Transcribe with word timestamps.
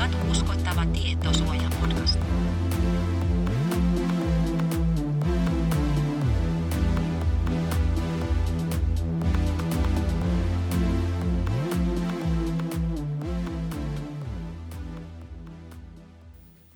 Katu 0.00 0.16
uskottava 0.30 0.86
tietosuoja 0.86 1.70
podcast. 1.80 2.20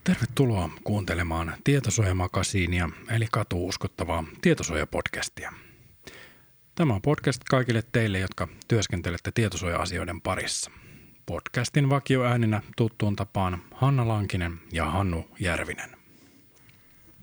Tervetuloa 0.04 0.70
kuuntelemaan 0.84 1.54
Tietosuojamakasiinia 1.64 2.88
eli 3.10 3.26
Katu 3.32 3.66
uskottavaa 3.66 4.24
tietosuojapodcastia. 4.40 5.52
Tämä 6.74 6.94
on 6.94 7.02
podcast 7.02 7.42
kaikille 7.50 7.82
teille, 7.92 8.18
jotka 8.18 8.48
työskentelette 8.68 9.32
tietosuoja-asioiden 9.32 10.20
parissa. 10.20 10.70
Podcastin 11.26 11.90
vakioääninä 11.90 12.62
tuttuun 12.76 13.16
tapaan 13.16 13.62
Hanna 13.74 14.08
Lankinen 14.08 14.60
ja 14.72 14.84
Hannu 14.84 15.28
Järvinen. 15.40 15.90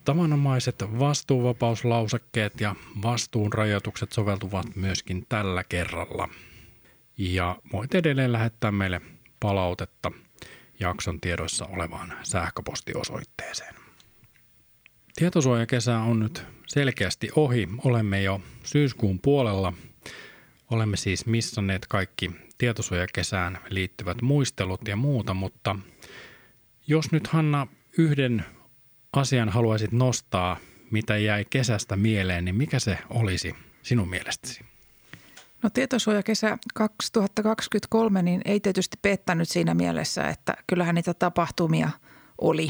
Tavanomaiset 0.05 0.83
vastuuvapauslausekkeet 0.99 2.61
ja 2.61 2.75
vastuun 3.01 3.53
rajoitukset 3.53 4.11
soveltuvat 4.11 4.75
myöskin 4.75 5.25
tällä 5.29 5.63
kerralla. 5.63 6.29
Ja 7.17 7.57
voit 7.73 7.95
edelleen 7.95 8.31
lähettää 8.31 8.71
meille 8.71 9.01
palautetta 9.39 10.11
jakson 10.79 11.21
tiedoissa 11.21 11.65
olevaan 11.65 12.13
sähköpostiosoitteeseen. 12.23 13.75
Tietosuojakesä 15.15 15.99
on 15.99 16.19
nyt 16.19 16.43
selkeästi 16.67 17.29
ohi. 17.35 17.69
Olemme 17.85 18.23
jo 18.23 18.41
syyskuun 18.63 19.19
puolella. 19.19 19.73
Olemme 20.71 20.97
siis 20.97 21.25
missanneet 21.25 21.85
kaikki 21.85 22.31
tietosuojakesään 22.61 23.59
liittyvät 23.69 24.21
muistelut 24.21 24.87
ja 24.87 24.95
muuta, 24.95 25.33
mutta 25.33 25.75
jos 26.87 27.11
nyt 27.11 27.27
Hanna 27.27 27.67
yhden 27.97 28.45
asian 29.13 29.49
haluaisit 29.49 29.91
nostaa, 29.91 30.57
mitä 30.91 31.17
jäi 31.17 31.45
kesästä 31.49 31.95
mieleen, 31.95 32.45
niin 32.45 32.55
mikä 32.55 32.79
se 32.79 32.97
olisi 33.09 33.55
sinun 33.81 34.09
mielestäsi? 34.09 34.61
No 35.63 35.69
tietosuojakesä 35.69 36.57
2023 36.73 38.21
niin 38.21 38.41
ei 38.45 38.59
tietysti 38.59 38.97
pettänyt 39.01 39.49
siinä 39.49 39.73
mielessä, 39.73 40.27
että 40.27 40.53
kyllähän 40.67 40.95
niitä 40.95 41.13
tapahtumia 41.13 41.89
oli. 42.37 42.69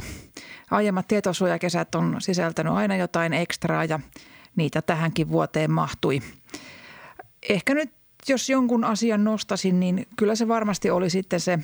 Aiemmat 0.71 1.07
tietosuojakesät 1.07 1.95
on 1.95 2.15
sisältänyt 2.19 2.73
aina 2.73 2.95
jotain 2.95 3.33
ekstraa 3.33 3.85
ja 3.85 3.99
niitä 4.55 4.81
tähänkin 4.81 5.29
vuoteen 5.29 5.71
mahtui. 5.71 6.21
Ehkä 7.49 7.73
nyt 7.73 8.00
jos 8.29 8.49
jonkun 8.49 8.83
asian 8.83 9.23
nostasin, 9.23 9.79
niin 9.79 10.07
kyllä 10.17 10.35
se 10.35 10.47
varmasti 10.47 10.89
oli 10.89 11.09
sitten 11.09 11.39
se 11.39 11.59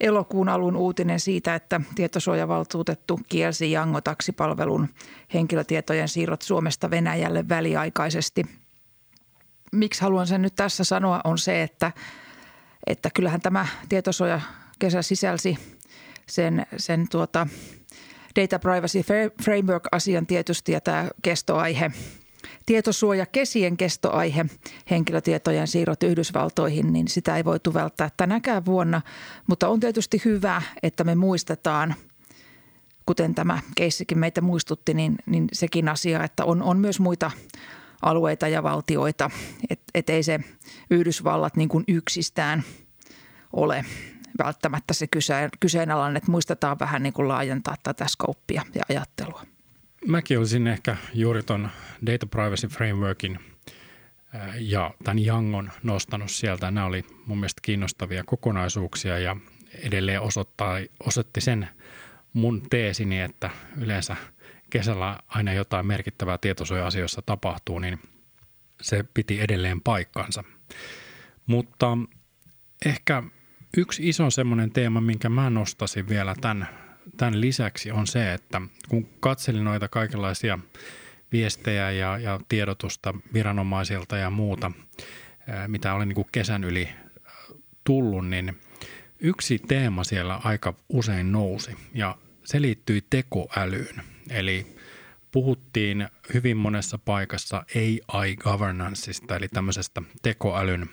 elokuun 0.00 0.48
alun 0.48 0.76
uutinen 0.76 1.20
siitä, 1.20 1.54
että 1.54 1.80
tietosuojavaltuutettu 1.94 3.20
kielsi 3.28 3.72
Jango-taksipalvelun 3.72 4.88
henkilötietojen 5.34 6.08
siirrot 6.08 6.42
Suomesta 6.42 6.90
Venäjälle 6.90 7.48
väliaikaisesti. 7.48 8.42
Miksi 9.72 10.02
haluan 10.02 10.26
sen 10.26 10.42
nyt 10.42 10.54
tässä 10.54 10.84
sanoa 10.84 11.20
on 11.24 11.38
se, 11.38 11.62
että, 11.62 11.92
että 12.86 13.10
kyllähän 13.14 13.40
tämä 13.40 13.66
tietosuoja 13.88 14.40
kesä 14.78 15.02
sisälsi 15.02 15.58
sen, 16.26 16.66
sen 16.76 17.08
tuota 17.10 17.46
Data 18.40 18.58
Privacy 18.58 19.04
Framework-asian 19.42 20.26
tietysti 20.26 20.72
ja 20.72 20.80
tämä 20.80 21.08
kestoaihe– 21.22 21.90
tietosuoja 22.68 23.26
kesien 23.26 23.76
kestoaihe, 23.76 24.46
henkilötietojen 24.90 25.68
siirrot 25.68 26.02
Yhdysvaltoihin, 26.02 26.92
niin 26.92 27.08
sitä 27.08 27.36
ei 27.36 27.44
voitu 27.44 27.74
välttää 27.74 28.10
tänäkään 28.16 28.64
vuonna. 28.64 29.02
Mutta 29.46 29.68
on 29.68 29.80
tietysti 29.80 30.22
hyvä, 30.24 30.62
että 30.82 31.04
me 31.04 31.14
muistetaan, 31.14 31.94
kuten 33.06 33.34
tämä 33.34 33.58
keissikin 33.76 34.18
meitä 34.18 34.40
muistutti, 34.40 34.94
niin, 34.94 35.16
niin 35.26 35.48
sekin 35.52 35.88
asia, 35.88 36.24
että 36.24 36.44
on, 36.44 36.62
on 36.62 36.78
myös 36.78 37.00
muita 37.00 37.30
alueita 38.02 38.48
ja 38.48 38.62
valtioita, 38.62 39.30
että 39.70 39.84
et 39.94 40.10
ei 40.10 40.22
se 40.22 40.40
Yhdysvallat 40.90 41.56
niin 41.56 41.68
kuin 41.68 41.84
yksistään 41.88 42.62
ole 43.52 43.84
välttämättä 44.38 44.94
se 44.94 45.06
kyseenalainen, 45.60 46.16
että 46.16 46.30
muistetaan 46.30 46.78
vähän 46.78 47.02
niin 47.02 47.12
kuin 47.12 47.28
laajentaa 47.28 47.76
tätä 47.82 48.06
skouppia 48.08 48.62
ja 48.74 48.82
ajattelua. 48.88 49.57
Mäkin 50.06 50.38
olisin 50.38 50.66
ehkä 50.66 50.96
juuri 51.14 51.42
ton 51.42 51.68
Data 52.06 52.26
Privacy 52.26 52.68
Frameworkin 52.68 53.38
äh, 54.34 54.54
ja 54.60 54.94
tämän 55.04 55.18
Jangon 55.18 55.70
nostanut 55.82 56.30
sieltä. 56.30 56.70
Nämä 56.70 56.86
oli 56.86 57.04
mun 57.26 57.38
mielestä 57.38 57.60
kiinnostavia 57.62 58.24
kokonaisuuksia 58.24 59.18
ja 59.18 59.36
edelleen 59.82 60.20
osoittaa, 60.20 60.78
osoitti 61.06 61.40
sen 61.40 61.68
mun 62.32 62.62
teesini, 62.70 63.20
että 63.20 63.50
yleensä 63.76 64.16
kesällä 64.70 65.18
aina 65.28 65.52
jotain 65.52 65.86
merkittävää 65.86 66.38
tietosuoja-asioissa 66.38 67.22
tapahtuu, 67.22 67.78
niin 67.78 67.98
se 68.80 69.04
piti 69.14 69.40
edelleen 69.40 69.80
paikkansa. 69.80 70.44
Mutta 71.46 71.98
ehkä 72.84 73.22
yksi 73.76 74.08
iso 74.08 74.30
semmoinen 74.30 74.70
teema, 74.70 75.00
minkä 75.00 75.28
mä 75.28 75.50
nostasin 75.50 76.08
vielä 76.08 76.34
tämän 76.40 76.68
tämän 77.16 77.40
lisäksi 77.40 77.90
on 77.90 78.06
se, 78.06 78.32
että 78.32 78.60
kun 78.88 79.08
katselin 79.20 79.64
noita 79.64 79.88
kaikenlaisia 79.88 80.58
viestejä 81.32 81.90
ja, 81.90 82.18
ja 82.18 82.40
tiedotusta 82.48 83.14
viranomaisilta 83.32 84.16
ja 84.16 84.30
muuta, 84.30 84.72
mitä 85.66 85.94
oli 85.94 86.06
niin 86.06 86.14
kuin 86.14 86.28
kesän 86.32 86.64
yli 86.64 86.88
tullut, 87.84 88.28
niin 88.28 88.60
yksi 89.20 89.58
teema 89.58 90.04
siellä 90.04 90.40
aika 90.44 90.74
usein 90.88 91.32
nousi 91.32 91.76
ja 91.94 92.16
se 92.44 92.62
liittyi 92.62 93.04
tekoälyyn. 93.10 94.02
Eli 94.30 94.76
puhuttiin 95.32 96.08
hyvin 96.34 96.56
monessa 96.56 96.98
paikassa 96.98 97.64
AI-governanceista, 98.08 99.36
eli 99.36 99.48
tämmöisestä 99.48 100.02
tekoälyn 100.22 100.90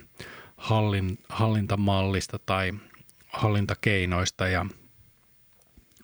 hallin, 0.58 1.18
hallintamallista 1.30 2.40
tai 2.40 2.74
hallintakeinoista 3.28 4.47
ja 4.47 4.66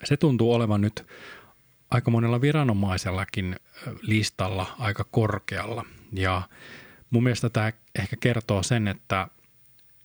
se 0.03 0.17
tuntuu 0.17 0.53
olevan 0.53 0.81
nyt 0.81 1.07
aika 1.91 2.11
monella 2.11 2.41
viranomaisellakin 2.41 3.55
listalla 4.01 4.75
aika 4.79 5.03
korkealla. 5.11 5.85
Ja 6.13 6.41
mun 7.09 7.23
mielestä 7.23 7.49
tämä 7.49 7.71
ehkä 7.95 8.15
kertoo 8.19 8.63
sen, 8.63 8.87
että, 8.87 9.27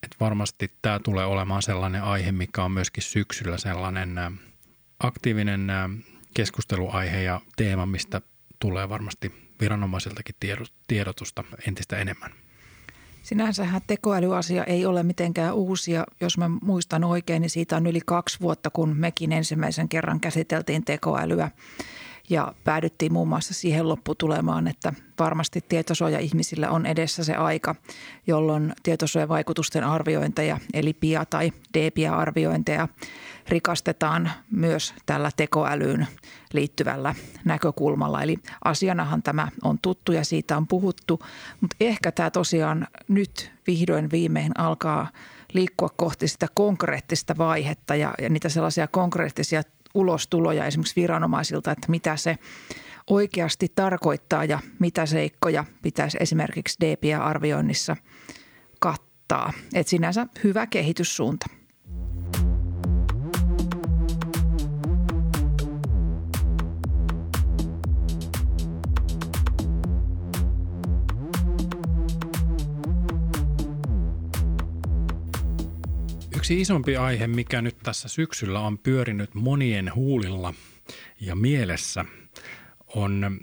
että 0.03 0.17
varmasti 0.21 0.73
tämä 0.83 0.99
tulee 0.99 1.25
olemaan 1.25 1.63
sellainen 1.63 2.03
aihe, 2.03 2.33
mikä 2.33 2.65
on 2.65 2.73
myöskin 2.73 3.03
syksyllä 3.03 3.59
sellainen 3.59 4.21
aktiivinen 4.99 5.73
keskusteluaihe 6.35 7.23
ja 7.23 7.41
teema, 7.57 7.87
mistä 7.87 8.21
tulee 8.59 8.89
varmasti 8.89 9.53
viranomaisiltakin 9.61 10.35
tiedotusta 10.89 11.45
entistä 11.69 11.97
enemmän. 11.97 12.46
Sinänsähän 13.27 13.81
tekoälyasia 13.87 14.65
ei 14.65 14.87
ole 14.87 15.03
mitenkään 15.03 15.55
uusia. 15.55 16.05
Jos 16.21 16.39
mä 16.39 16.49
muistan 16.49 17.05
oikein, 17.05 17.43
niin 17.43 17.51
siitä 17.51 17.77
on 17.77 17.87
yli 17.87 18.01
kaksi 18.07 18.41
vuotta, 18.41 18.71
kun 18.71 18.97
mekin 18.97 19.33
ensimmäisen 19.33 19.89
kerran 19.89 20.21
käsiteltiin 20.21 20.85
tekoälyä. 20.85 21.51
Ja 22.31 22.55
päädyttiin 22.65 23.13
muun 23.13 23.29
muassa 23.29 23.55
siihen 23.55 23.89
lopputulemaan, 23.89 24.69
että 24.69 24.93
varmasti 25.19 25.65
tietosuoja-ihmisillä 25.69 26.71
on 26.71 26.87
edessä 26.87 27.25
se 27.25 27.35
aika, 27.35 27.75
jolloin 28.27 28.73
tietosuojavaikutusten 28.83 29.85
arviointeja, 29.85 30.59
eli 30.75 30.93
PIA- 30.93 31.27
tai 31.31 31.53
DPIA-arviointeja 31.79 32.89
rikastetaan 33.49 34.31
myös 34.51 34.95
tällä 35.07 35.31
tekoälyyn 35.37 36.07
liittyvällä 36.53 37.15
näkökulmalla. 37.45 38.23
Eli 38.23 38.37
asianahan 38.65 39.23
tämä 39.23 39.49
on 39.65 39.79
tuttu 39.83 40.13
ja 40.13 40.25
siitä 40.25 40.57
on 40.57 40.67
puhuttu, 40.67 41.21
mutta 41.61 41.77
ehkä 41.81 42.13
tämä 42.13 42.31
tosiaan 42.31 42.87
nyt 43.09 43.53
vihdoin 43.67 44.11
viimein 44.11 44.53
alkaa 44.59 45.09
liikkua 45.53 45.91
kohti 45.97 46.29
sitä 46.29 46.47
konkreettista 46.55 47.35
vaihetta 47.39 47.95
ja, 47.95 48.15
ja 48.23 48.29
niitä 48.29 48.49
sellaisia 48.49 48.87
konkreettisia 48.87 49.63
ulostuloja 49.97 50.67
esimerkiksi 50.67 51.01
viranomaisilta, 51.01 51.71
että 51.73 51.87
mitä 51.91 52.17
se 52.17 52.39
oikeasti 53.11 53.73
tarkoittaa 53.75 54.45
ja 54.45 54.61
mitä 54.79 55.07
seikkoja 55.07 55.65
pitäisi 55.83 56.17
esimerkiksi 56.21 56.79
DPA-arvioinnissa 56.81 57.97
kattaa. 58.81 59.53
Et 59.75 59.89
sinänsä 59.89 60.27
hyvä 60.45 60.67
kehityssuunta. 60.67 61.47
Yksi 76.47 76.61
isompi 76.61 76.97
aihe, 76.97 77.27
mikä 77.27 77.63
nyt 77.63 77.77
tässä 77.83 78.09
syksyllä 78.09 78.61
on 78.61 78.79
pyörinyt 78.79 79.35
monien 79.35 79.95
huulilla 79.95 80.55
ja 81.21 81.37
mielessä, 81.37 82.05
on 82.87 83.41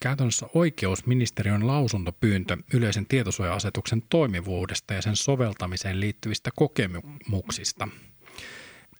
käytännössä 0.00 0.46
oikeusministeriön 0.54 1.66
lausuntopyyntö 1.66 2.56
yleisen 2.72 3.06
tietosuoja-asetuksen 3.06 4.02
toimivuudesta 4.08 4.94
ja 4.94 5.02
sen 5.02 5.16
soveltamiseen 5.16 6.00
liittyvistä 6.00 6.50
kokemuksista. 6.56 7.88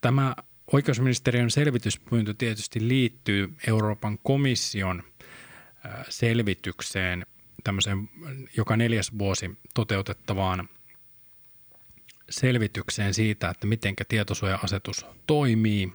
Tämä 0.00 0.36
oikeusministeriön 0.72 1.50
selvityspyyntö 1.50 2.34
tietysti 2.38 2.88
liittyy 2.88 3.54
Euroopan 3.66 4.18
komission 4.22 5.02
selvitykseen 6.08 7.26
tämmöiseen 7.64 8.08
joka 8.56 8.76
neljäs 8.76 9.18
vuosi 9.18 9.50
toteutettavaan 9.74 10.68
selvitykseen 12.30 13.14
siitä, 13.14 13.48
että 13.48 13.66
miten 13.66 13.94
tietosuoja-asetus 14.08 15.06
toimii. 15.26 15.92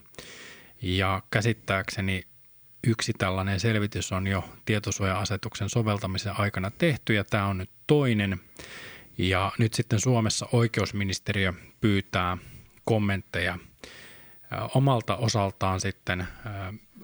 Ja 0.82 1.22
käsittääkseni 1.32 2.24
yksi 2.88 3.14
tällainen 3.14 3.60
selvitys 3.60 4.12
on 4.12 4.28
jo 4.28 4.50
tietosuoja-asetuksen 4.66 5.70
soveltamisen 5.70 6.40
aikana 6.40 6.72
tehty 6.72 7.14
ja 7.14 7.24
tämä 7.24 7.46
on 7.46 7.58
nyt 7.58 7.70
toinen. 7.88 8.42
Ja 9.18 9.52
nyt 9.60 9.74
sitten 9.74 10.00
Suomessa 10.00 10.48
oikeusministeriö 10.52 11.54
pyytää 11.82 12.38
kommentteja 12.84 13.58
omalta 14.76 15.16
osaltaan 15.16 15.82
sitten 15.82 16.28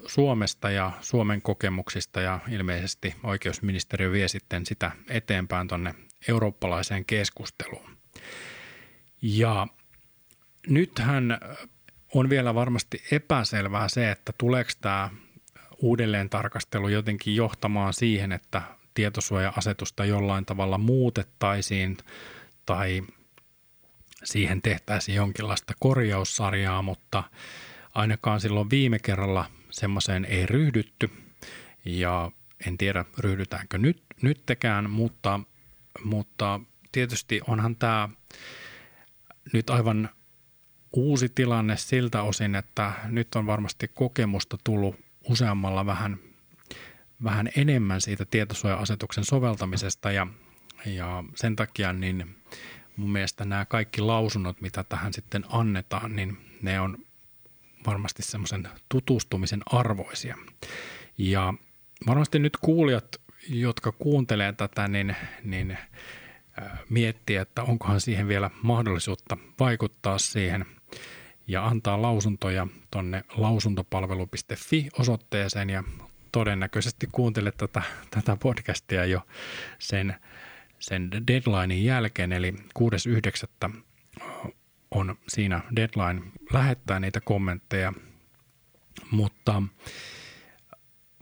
Suomesta 0.08 0.70
ja 0.70 0.92
Suomen 1.02 1.42
kokemuksista 1.42 2.22
ja 2.22 2.40
ilmeisesti 2.52 3.16
oikeusministeriö 3.24 4.12
vie 4.12 4.28
sitten 4.28 4.66
sitä 4.66 4.92
eteenpäin 5.10 5.68
tuonne 5.68 5.96
eurooppalaiseen 6.28 7.06
keskusteluun. 7.06 7.95
Ja 9.28 9.68
nythän 10.68 11.40
on 12.14 12.30
vielä 12.30 12.56
varmasti 12.56 13.04
epäselvää 13.12 13.88
se, 13.88 14.12
että 14.12 14.34
tuleeko 14.38 14.70
tämä 14.82 15.10
uudelleen 15.78 16.30
tarkastelu 16.30 16.88
jotenkin 16.88 17.36
johtamaan 17.36 17.94
siihen, 17.94 18.32
että 18.32 18.62
tietosuoja-asetusta 18.94 20.06
jollain 20.06 20.46
tavalla 20.46 20.78
muutettaisiin 20.78 21.98
tai 22.66 23.04
siihen 24.24 24.62
tehtäisiin 24.62 25.16
jonkinlaista 25.16 25.74
korjaussarjaa, 25.80 26.82
mutta 26.82 27.24
ainakaan 27.96 28.42
silloin 28.42 28.70
viime 28.70 29.00
kerralla 29.00 29.46
semmoiseen 29.70 30.26
ei 30.26 30.46
ryhdytty. 30.46 31.10
Ja 31.86 32.32
en 32.68 32.78
tiedä 32.78 33.06
ryhdytäänkö 33.18 33.78
nyt, 33.78 34.04
nyttekään, 34.22 34.90
mutta, 34.90 35.40
mutta 36.04 36.60
tietysti 36.92 37.42
onhan 37.48 37.76
tämä 37.76 38.10
nyt 39.54 39.70
aivan 39.70 40.10
uusi 40.94 41.30
tilanne 41.30 41.78
siltä 41.78 42.22
osin, 42.22 42.56
että 42.56 42.94
nyt 43.06 43.36
on 43.36 43.46
varmasti 43.46 43.88
kokemusta 43.88 44.58
tullut 44.64 44.96
useammalla 45.30 45.86
vähän, 45.86 46.18
vähän 47.24 47.50
enemmän 47.56 48.02
siitä 48.02 48.26
tietosuoja-asetuksen 48.26 49.24
soveltamisesta 49.24 50.12
ja, 50.12 50.28
ja 50.86 51.24
sen 51.36 51.56
takia 51.56 51.94
niin 51.94 52.36
mun 52.98 53.12
mielestä 53.12 53.46
nämä 53.46 53.66
kaikki 53.66 54.02
lausunnot, 54.02 54.62
mitä 54.62 54.84
tähän 54.84 55.14
sitten 55.14 55.44
annetaan, 55.50 56.16
niin 56.16 56.38
ne 56.62 56.80
on 56.80 56.98
varmasti 57.88 58.24
semmoisen 58.24 58.68
tutustumisen 58.90 59.62
arvoisia. 59.66 60.38
Ja 61.18 61.54
varmasti 62.08 62.40
nyt 62.40 62.58
kuulijat, 62.58 63.22
jotka 63.50 63.92
kuuntelee 63.92 64.54
tätä, 64.54 64.88
niin, 64.88 65.16
niin 65.44 65.78
miettiä, 66.90 67.42
että 67.42 67.64
onkohan 67.64 68.02
siihen 68.02 68.28
vielä 68.28 68.50
mahdollisuutta 68.62 69.38
vaikuttaa 69.60 70.18
siihen 70.18 70.66
ja 71.48 71.66
antaa 71.66 72.02
lausuntoja 72.02 72.68
tonne 72.92 73.24
lausuntopalvelu.fi 73.38 74.90
osoitteeseen 75.00 75.70
ja 75.70 75.84
todennäköisesti 76.32 77.08
kuuntelet 77.12 77.58
tätä, 77.58 77.82
tätä 78.12 78.38
podcastia 78.44 79.06
jo 79.06 79.22
sen, 79.80 80.16
sen 80.80 81.12
deadlinein 81.12 81.86
jälkeen, 81.86 82.32
eli 82.32 82.54
6.9. 82.80 83.72
on 84.92 85.16
siinä 85.28 85.62
deadline 85.76 86.32
lähettää 86.54 87.00
niitä 87.00 87.22
kommentteja, 87.22 87.94
mutta 89.12 89.64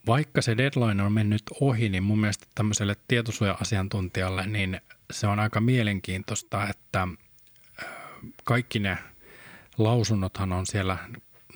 vaikka 0.08 0.42
se 0.42 0.58
deadline 0.58 1.04
on 1.04 1.14
mennyt 1.14 1.44
ohi, 1.62 1.90
niin 1.90 2.04
mun 2.04 2.20
mielestä 2.20 2.48
tämmöiselle 2.56 2.96
tietosuoja-asiantuntijalle, 3.08 4.48
niin 4.48 4.82
se 5.14 5.28
on 5.28 5.40
aika 5.40 5.62
mielenkiintoista, 5.62 6.68
että 6.70 7.08
kaikki 8.44 8.80
ne 8.80 8.98
lausunnothan 9.78 10.52
on 10.54 10.66
siellä 10.66 10.98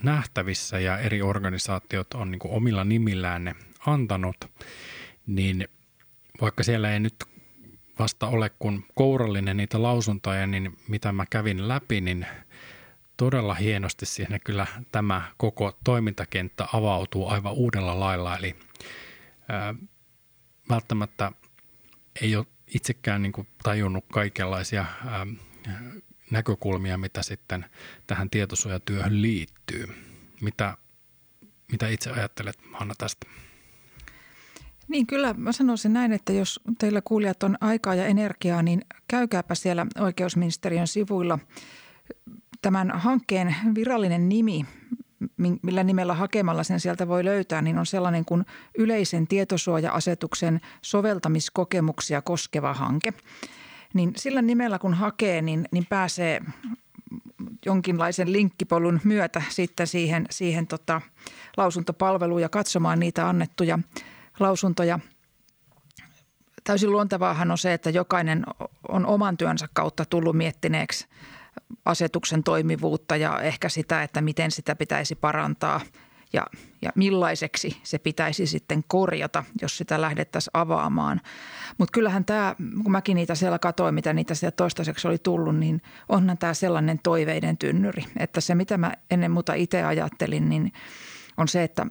nähtävissä 0.04 0.80
ja 0.80 1.00
eri 1.00 1.22
organisaatiot 1.22 2.14
on 2.14 2.32
niin 2.32 2.40
omilla 2.44 2.84
nimillään 2.84 3.44
ne 3.44 3.56
antanut, 3.86 4.46
niin 5.28 5.68
vaikka 6.42 6.64
siellä 6.64 6.94
ei 6.94 7.00
nyt 7.00 7.16
vasta 8.00 8.28
ole 8.28 8.50
kuin 8.60 8.86
kourallinen 8.96 9.58
niitä 9.58 9.84
lausuntoja, 9.84 10.48
niin 10.48 10.78
mitä 10.88 11.12
mä 11.12 11.26
kävin 11.30 11.68
läpi, 11.68 12.02
niin 12.02 12.26
todella 13.18 13.54
hienosti 13.54 14.06
siihen 14.06 14.40
kyllä 14.44 14.68
tämä 14.92 15.32
koko 15.38 15.78
toimintakenttä 15.84 16.68
avautuu 16.74 17.28
aivan 17.28 17.54
uudella 17.54 18.00
lailla. 18.00 18.38
Eli 18.38 18.56
ää, 19.50 19.76
välttämättä 20.70 21.32
ei 22.22 22.36
ole 22.36 22.46
itsekään 22.74 23.22
niin 23.22 23.32
kuin 23.32 23.48
tajunnut 23.64 24.06
kaikenlaisia 24.12 24.86
ää, 25.06 25.28
näkökulmia, 26.32 26.98
mitä 26.98 27.24
sitten 27.24 27.66
tähän 28.08 28.30
tietosuojatyöhön 28.30 29.22
liittyy. 29.22 29.88
Mitä, 30.42 30.78
mitä 31.72 31.88
itse 31.88 32.12
ajattelet, 32.12 32.58
Hanna, 32.74 32.94
tästä? 32.98 33.28
Niin 34.88 35.08
kyllä 35.08 35.34
mä 35.34 35.52
sanoisin 35.52 35.94
näin, 35.94 36.12
että 36.12 36.34
jos 36.34 36.60
teillä 36.80 37.02
kuulijat 37.02 37.44
on 37.44 37.58
aikaa 37.62 37.96
ja 37.96 38.06
energiaa, 38.06 38.62
niin 38.64 38.82
käykääpä 39.08 39.56
siellä 39.56 39.86
oikeusministeriön 40.00 40.88
sivuilla. 40.88 41.40
Tämän 42.62 42.92
hankkeen 42.92 43.56
virallinen 43.76 44.30
nimi, 44.30 44.66
millä 45.62 45.84
nimellä 45.84 46.14
hakemalla 46.14 46.64
sen 46.64 46.80
sieltä 46.80 47.08
voi 47.08 47.26
löytää, 47.26 47.62
niin 47.62 47.78
on 47.78 47.86
sellainen 47.86 48.26
kuin 48.26 48.46
yleisen 48.78 49.28
tietosuoja-asetuksen 49.28 50.62
soveltamiskokemuksia 50.82 52.22
koskeva 52.22 52.74
hanke– 52.74 53.14
niin 53.94 54.14
sillä 54.16 54.42
nimellä 54.42 54.80
kun 54.80 54.94
hakee, 54.94 55.42
niin, 55.42 55.66
niin 55.72 55.86
pääsee 55.90 56.42
jonkinlaisen 57.66 58.34
linkkipolun 58.34 59.00
myötä 59.04 59.42
sitten 59.50 59.88
siihen, 59.88 60.26
siihen 60.30 60.68
tota, 60.68 61.02
lausuntopalveluun 61.58 62.42
ja 62.42 62.50
katsomaan 62.50 63.00
niitä 63.00 63.30
annettuja 63.30 63.80
lausuntoja. 64.40 65.00
Täysin 66.64 66.92
luontevaahan 66.92 67.52
on 67.52 67.58
se, 67.58 67.74
että 67.74 67.90
jokainen 67.90 68.44
on 68.90 69.06
oman 69.06 69.38
työnsä 69.38 69.68
kautta 69.74 70.06
tullut 70.06 70.38
miettineeksi 70.38 71.08
asetuksen 71.86 72.44
toimivuutta 72.44 73.16
ja 73.16 73.42
ehkä 73.42 73.70
sitä, 73.70 74.04
että 74.04 74.22
miten 74.22 74.52
sitä 74.52 74.76
pitäisi 74.76 75.16
parantaa– 75.16 75.82
ja, 76.34 76.48
ja 76.82 76.92
millaiseksi 76.96 77.78
se 77.84 77.98
pitäisi 77.98 78.48
sitten 78.48 78.84
korjata, 78.88 79.44
jos 79.62 79.78
sitä 79.78 80.02
lähdettäisiin 80.02 80.52
avaamaan. 80.54 81.22
Mutta 81.78 81.92
kyllähän 81.92 82.26
tämä, 82.26 82.56
kun 82.84 82.92
mäkin 82.92 83.16
niitä 83.16 83.36
siellä 83.36 83.60
katoin, 83.60 83.96
mitä 83.96 84.14
niitä 84.14 84.36
siellä 84.36 84.56
toistaiseksi 84.56 85.08
oli 85.08 85.18
tullut, 85.18 85.56
niin 85.56 85.82
onhan 86.10 86.38
tämä 86.38 86.54
sellainen 86.54 87.00
toiveiden 87.04 87.58
tynnyri. 87.58 88.06
Että 88.18 88.42
se, 88.42 88.56
mitä 88.56 88.78
mä 88.78 88.94
ennen 89.12 89.32
muuta 89.32 89.54
itse 89.54 89.84
ajattelin, 89.84 90.50
niin 90.50 90.72
on 91.38 91.48
se, 91.48 91.64
että 91.64 91.86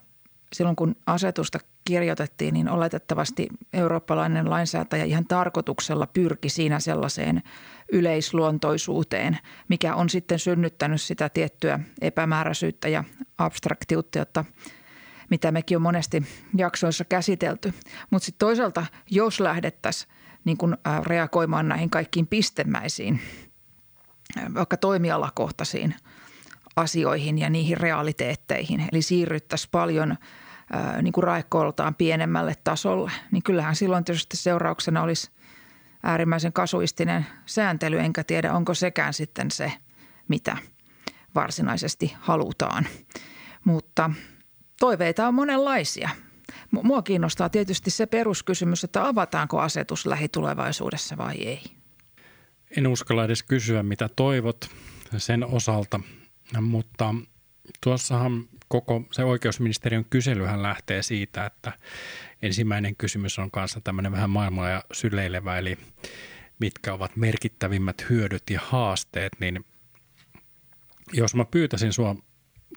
silloin 0.53 0.77
kun 0.77 0.97
asetusta 1.07 1.59
kirjoitettiin, 1.85 2.55
niin 2.55 2.69
oletettavasti 2.69 3.49
eurooppalainen 3.73 4.51
lainsäätäjä 4.51 5.05
ihan 5.05 5.27
tarkoituksella 5.27 6.07
pyrki 6.07 6.49
siinä 6.49 6.81
sellaiseen 6.81 7.43
yleisluontoisuuteen, 7.93 9.39
mikä 9.69 9.95
on 9.95 10.11
sitten 10.11 10.39
synnyttänyt 10.39 11.03
sitä 11.03 11.29
tiettyä 11.29 11.81
epämääräisyyttä 12.01 12.89
ja 12.89 13.05
abstraktiutta, 13.39 14.19
jotta 14.19 14.45
mitä 15.31 15.53
mekin 15.53 15.77
on 15.77 15.83
monesti 15.83 16.23
jaksoissa 16.57 17.05
käsitelty. 17.05 17.75
Mutta 18.11 18.27
sitten 18.27 18.47
toisaalta, 18.47 18.87
jos 19.11 19.41
lähdettäisiin 19.41 20.13
niin 20.45 20.57
kun 20.57 20.79
reagoimaan 21.07 21.69
näihin 21.69 21.91
kaikkiin 21.91 22.27
pistemäisiin, 22.27 23.21
vaikka 24.55 24.77
toimialakohtaisiin 24.77 25.95
asioihin 26.77 27.39
ja 27.39 27.51
niihin 27.51 27.77
realiteetteihin, 27.77 28.89
eli 28.93 29.03
siirryttäisiin 29.03 29.71
paljon– 29.71 30.17
niin 31.03 31.13
kuin 31.13 31.25
pienemmälle 31.99 32.55
tasolle, 32.65 33.11
niin 33.31 33.43
kyllähän 33.43 33.77
silloin 33.77 34.05
tietysti 34.05 34.37
seurauksena 34.37 35.03
olisi 35.03 35.31
äärimmäisen 36.07 36.53
kasuistinen 36.53 37.27
sääntely, 37.47 37.99
enkä 37.99 38.25
tiedä 38.25 38.53
onko 38.53 38.75
sekään 38.75 39.15
sitten 39.15 39.51
se, 39.51 39.73
mitä 40.29 40.57
varsinaisesti 41.35 42.15
halutaan. 42.21 42.87
Mutta 43.65 44.11
toiveita 44.81 45.29
on 45.29 45.35
monenlaisia. 45.35 46.11
Mua 46.71 47.03
kiinnostaa 47.03 47.49
tietysti 47.49 47.91
se 47.91 48.07
peruskysymys, 48.07 48.85
että 48.85 49.09
avataanko 49.09 49.61
asetus 49.61 50.07
lähitulevaisuudessa 50.07 51.17
vai 51.17 51.35
ei. 51.35 51.63
En 52.77 52.87
uskalla 52.87 53.25
edes 53.25 53.43
kysyä, 53.43 53.83
mitä 53.83 54.09
toivot 54.17 54.71
sen 55.17 55.45
osalta, 55.45 56.01
mutta 56.61 57.15
tuossahan 57.85 58.45
koko 58.69 59.03
se 59.13 59.25
oikeusministeriön 59.25 60.05
kyselyhän 60.05 60.63
lähtee 60.63 61.03
siitä, 61.03 61.47
että 61.47 61.73
ensimmäinen 62.43 62.97
kysymys 62.97 63.39
on 63.39 63.51
kanssa 63.51 63.81
tämmöinen 63.81 64.13
vähän 64.13 64.31
maailmaa 64.31 64.69
ja 64.69 64.85
syleilevä, 64.93 65.59
eli 65.59 65.79
mitkä 66.59 66.93
ovat 66.93 67.17
merkittävimmät 67.17 68.07
hyödyt 68.11 68.51
ja 68.51 68.61
haasteet, 68.65 69.33
niin 69.41 69.65
jos 71.13 71.35
mä 71.35 71.45
pyytäisin 71.45 71.93
sua 71.93 72.17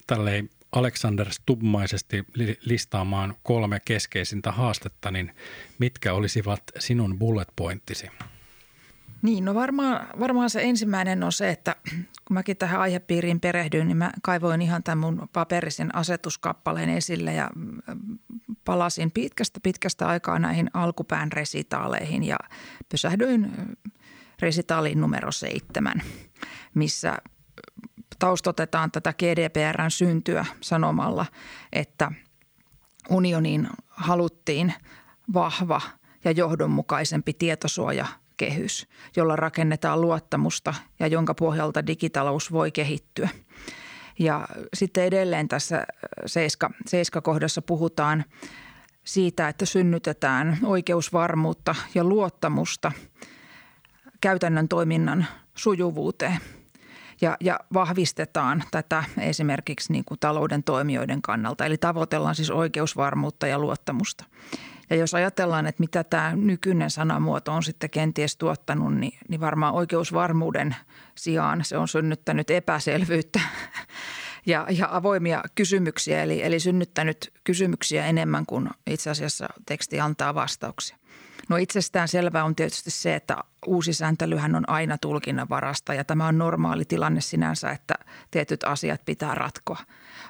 tälleen 0.08 0.50
Alexander 0.72 1.32
Stubmaisesti 1.32 2.26
listaamaan 2.66 3.36
kolme 3.44 3.82
keskeisintä 3.86 4.52
haastetta, 4.52 5.12
niin 5.12 5.36
mitkä 5.80 6.14
olisivat 6.14 6.64
sinun 6.80 7.20
bullet 7.20 7.48
pointtisi? 7.56 8.08
Niin, 9.22 9.46
no 9.46 9.56
varmaan, 9.56 10.08
varmaan 10.20 10.50
se 10.50 10.62
ensimmäinen 10.62 11.24
on 11.24 11.32
se, 11.32 11.50
että 11.50 11.76
kun 12.30 12.34
mäkin 12.34 12.58
tähän 12.58 12.82
aihepiiriin 12.82 13.40
perehdyin, 13.40 13.88
niin 13.88 13.98
mä 13.98 14.12
kaivoin 14.22 14.62
ihan 14.62 14.84
tämän 14.84 14.98
mun 14.98 15.30
paperisen 15.34 15.96
asetuskappaleen 15.96 16.90
esille 16.90 17.34
ja 17.34 17.50
mm, 17.56 17.78
palasin 18.66 19.12
pitkästä 19.12 19.60
pitkästä 19.64 20.08
aikaa 20.08 20.40
näihin 20.40 20.70
alkupään 20.74 21.32
resitaaleihin 21.32 22.24
ja 22.24 22.38
pysähdyin 22.90 23.52
resitaaliin 24.42 25.02
numero 25.02 25.32
seitsemän, 25.32 26.02
missä 26.74 27.18
taustotetaan 28.20 28.92
tätä 28.92 29.14
GDPRn 29.14 29.92
syntyä 29.92 30.46
sanomalla, 30.62 31.26
että 31.74 32.12
unioniin 33.10 33.68
haluttiin 33.88 34.74
vahva 35.34 35.82
ja 36.24 36.32
johdonmukaisempi 36.32 37.34
tietosuojakehys, 38.40 38.88
jolla 39.16 39.36
rakennetaan 39.36 40.02
luottamusta 40.02 40.74
ja 41.00 41.08
jonka 41.08 41.34
pohjalta 41.34 41.88
digitalous 41.88 42.52
voi 42.52 42.72
kehittyä. 42.72 43.30
Ja 44.20 44.48
sitten 44.74 45.04
edelleen 45.04 45.48
tässä 45.48 45.86
seiska, 46.26 46.70
seiska-kohdassa 46.88 47.62
puhutaan 47.62 48.26
siitä, 49.04 49.50
että 49.50 49.66
synnytetään 49.66 50.58
oikeusvarmuutta 50.64 51.76
ja 51.96 52.04
luottamusta 52.04 52.92
käytännön 54.22 54.68
toiminnan 54.68 55.26
sujuvuuteen– 55.56 56.40
ja, 57.22 57.38
ja 57.42 57.60
vahvistetaan 57.74 58.64
tätä 58.72 59.04
esimerkiksi 59.18 59.92
niin 59.92 60.06
kuin 60.06 60.20
talouden 60.20 60.64
toimijoiden 60.64 61.22
kannalta. 61.22 61.66
Eli 61.66 61.78
tavoitellaan 61.78 62.36
siis 62.36 62.52
oikeusvarmuutta 62.52 63.48
ja 63.48 63.60
luottamusta. 63.60 64.24
Ja 64.90 64.96
jos 64.96 65.14
ajatellaan, 65.14 65.68
että 65.68 65.84
mitä 65.84 66.04
tämä 66.04 66.36
nykyinen 66.36 66.92
sanamuoto 66.92 67.54
on 67.54 67.64
sitten 67.64 67.90
kenties 67.90 68.38
tuottanut, 68.38 68.96
niin, 68.96 69.18
niin 69.30 69.42
varmaan 69.42 69.74
oikeusvarmuuden 69.74 70.76
sijaan 71.16 71.66
se 71.66 71.78
on 71.78 71.88
synnyttänyt 71.88 72.50
epäselvyyttä 72.50 73.40
ja, 74.46 74.68
ja 74.70 74.88
avoimia 74.92 75.44
kysymyksiä, 75.56 76.24
eli, 76.24 76.44
eli 76.44 76.60
synnyttänyt 76.60 77.34
kysymyksiä 77.44 78.06
enemmän 78.06 78.46
kuin 78.46 78.70
itse 78.88 79.10
asiassa 79.10 79.48
teksti 79.66 80.00
antaa 80.00 80.36
vastauksia. 80.36 80.98
No 81.50 81.58
itsestään 81.58 82.08
selvää 82.08 82.44
on 82.44 82.56
tietysti 82.56 82.92
se, 82.92 83.16
että 83.16 83.38
uusi 83.66 83.94
sääntelyhän 83.94 84.56
on 84.56 84.70
aina 84.70 84.98
tulkinnan 84.98 85.50
varasta 85.50 85.94
ja 85.94 86.04
tämä 86.04 86.28
on 86.28 86.38
normaali 86.38 86.86
tilanne 86.86 87.22
sinänsä, 87.22 87.72
että 87.72 87.96
tietyt 88.32 88.64
asiat 88.64 89.02
pitää 89.06 89.36
ratkoa. 89.36 89.80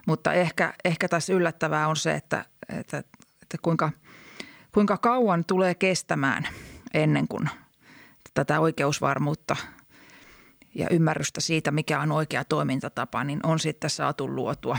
Mutta 0.08 0.34
ehkä, 0.34 0.74
ehkä 0.86 1.08
tässä 1.08 1.34
yllättävää 1.34 1.88
on 1.88 1.96
se, 1.96 2.14
että, 2.14 2.46
että, 2.70 2.98
että 3.42 3.58
kuinka, 3.62 3.92
kuinka 4.74 4.98
kauan 4.98 5.46
tulee 5.46 5.76
kestämään 5.76 6.48
ennen 6.94 7.28
kuin 7.28 7.50
tätä 8.34 8.60
oikeusvarmuutta 8.60 9.56
ja 10.76 10.88
ymmärrystä 10.92 11.42
siitä, 11.42 11.72
mikä 11.72 12.00
on 12.00 12.12
oikea 12.12 12.44
toimintatapa, 12.44 13.24
niin 13.24 13.40
on 13.44 13.60
sitten 13.60 13.90
saatu 13.90 14.36
luotua. 14.36 14.78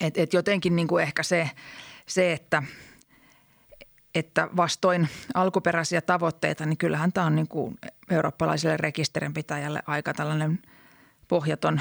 Et, 0.00 0.18
et 0.18 0.32
jotenkin 0.32 0.76
niin 0.76 0.88
kuin 0.88 1.02
ehkä 1.02 1.22
se, 1.22 1.50
se 2.06 2.32
että– 2.32 2.62
että 4.16 4.48
vastoin 4.56 5.08
alkuperäisiä 5.34 6.00
tavoitteita, 6.00 6.66
niin 6.66 6.76
kyllähän 6.76 7.12
tämä 7.12 7.26
on 7.26 7.36
niin 7.36 7.48
kuin 7.48 7.78
eurooppalaiselle 8.10 8.76
rekisterinpitäjälle 8.76 9.82
aika 9.86 10.14
tällainen 10.14 10.58
pohjaton 11.28 11.80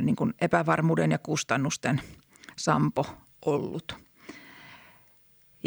niin 0.00 0.16
kuin 0.16 0.34
epävarmuuden 0.40 1.10
ja 1.10 1.18
kustannusten 1.18 2.00
sampo 2.56 3.06
ollut. 3.44 4.07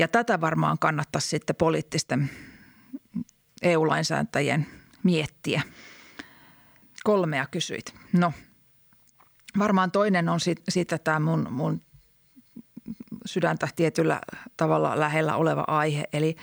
Ja 0.01 0.08
tätä 0.08 0.41
varmaan 0.41 0.79
kannattaisi 0.79 1.27
sitten 1.27 1.55
poliittisten 1.55 2.29
EU-lainsäätäjien 3.62 4.67
miettiä. 5.03 5.62
Kolmea 7.03 7.46
kysyit. 7.46 7.96
No, 8.13 8.34
varmaan 9.60 9.91
toinen 9.91 10.29
on 10.29 10.39
sitten 10.70 11.00
tämä 11.03 11.20
mun, 11.20 11.48
mun 11.50 11.81
sydäntä 13.25 13.67
tietyllä 13.75 14.22
tavalla 14.58 15.00
lähellä 15.00 15.36
oleva 15.36 15.63
aihe. 15.67 16.03
Eli 16.13 16.36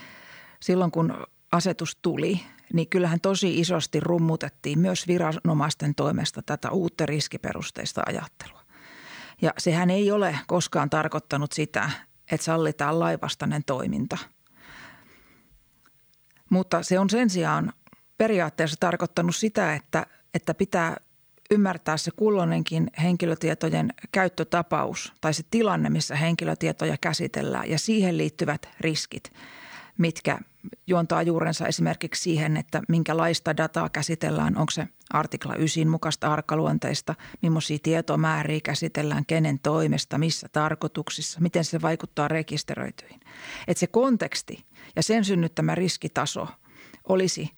silloin 0.60 0.90
kun 0.90 1.26
asetus 1.52 1.96
tuli, 2.02 2.40
niin 2.72 2.88
kyllähän 2.88 3.20
tosi 3.20 3.60
isosti 3.60 4.00
rummutettiin 4.00 4.78
myös 4.78 5.08
viranomaisten 5.08 5.94
toimesta 5.94 6.42
tätä 6.42 6.70
uutta 6.70 7.06
riskiperusteista 7.06 8.02
ajattelua. 8.06 8.60
Ja 9.42 9.52
sehän 9.58 9.90
ei 9.90 10.10
ole 10.10 10.38
koskaan 10.46 10.90
tarkoittanut 10.90 11.52
sitä, 11.52 11.90
että 12.32 12.44
sallitaan 12.44 12.98
laivastainen 12.98 13.64
toiminta. 13.64 14.18
Mutta 16.50 16.82
se 16.82 16.98
on 16.98 17.10
sen 17.10 17.30
sijaan 17.30 17.72
periaatteessa 18.18 18.76
tarkoittanut 18.80 19.36
sitä, 19.36 19.74
että, 19.74 20.06
että 20.34 20.54
pitää 20.54 20.96
ymmärtää 21.50 21.96
se 21.96 22.10
kulloinenkin 22.10 22.90
henkilötietojen 23.02 23.92
käyttötapaus 24.12 25.12
tai 25.20 25.34
se 25.34 25.42
tilanne, 25.50 25.90
missä 25.90 26.16
henkilötietoja 26.16 26.96
käsitellään 27.00 27.70
ja 27.70 27.78
siihen 27.78 28.18
liittyvät 28.18 28.68
riskit, 28.80 29.32
mitkä 29.98 30.38
juontaa 30.86 31.22
juurensa 31.22 31.66
esimerkiksi 31.66 32.22
siihen, 32.22 32.56
että 32.56 32.82
minkälaista 32.88 33.56
dataa 33.56 33.88
käsitellään, 33.88 34.56
onko 34.56 34.70
se 34.70 34.88
artikla 35.10 35.54
9 35.54 35.88
mukaista 35.88 36.32
arkaluonteista, 36.32 37.14
millaisia 37.42 37.78
tietomääriä 37.82 38.60
käsitellään, 38.64 39.26
kenen 39.26 39.58
toimesta, 39.58 40.18
missä 40.18 40.48
tarkoituksissa, 40.52 41.40
miten 41.40 41.64
se 41.64 41.82
vaikuttaa 41.82 42.28
rekisteröityihin. 42.28 43.20
Että 43.68 43.80
se 43.80 43.86
konteksti 43.86 44.64
ja 44.96 45.02
sen 45.02 45.24
synnyttämä 45.24 45.74
riskitaso 45.74 46.48
olisi 47.08 47.50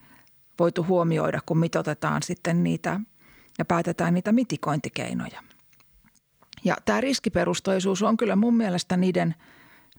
voitu 0.58 0.84
huomioida, 0.84 1.40
kun 1.46 1.58
mitotetaan 1.58 2.22
sitten 2.22 2.62
niitä 2.62 3.00
ja 3.58 3.64
päätetään 3.64 4.14
niitä 4.14 4.32
mitikointikeinoja. 4.32 5.42
Ja 6.64 6.76
tämä 6.84 7.00
riskiperustoisuus 7.00 8.02
on 8.02 8.16
kyllä 8.16 8.36
mun 8.36 8.56
mielestä 8.56 8.96
niiden 8.96 9.34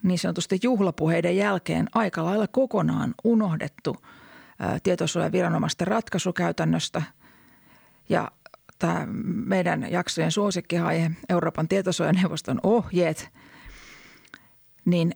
niin 0.03 0.19
sanotusti 0.19 0.59
juhlapuheiden 0.63 1.37
jälkeen 1.37 1.87
aika 1.93 2.25
lailla 2.25 2.47
kokonaan 2.47 3.13
unohdettu 3.23 3.97
tietosuojaviranomaisten 4.83 5.87
ratkaisukäytännöstä. 5.87 7.01
Ja 8.09 8.31
tämä 8.79 9.07
meidän 9.45 9.91
jaksojen 9.91 10.31
suosikkiaihe, 10.31 11.11
Euroopan 11.29 11.67
tietosuojaneuvoston 11.67 12.59
ohjeet, 12.63 13.29
niin 14.85 15.15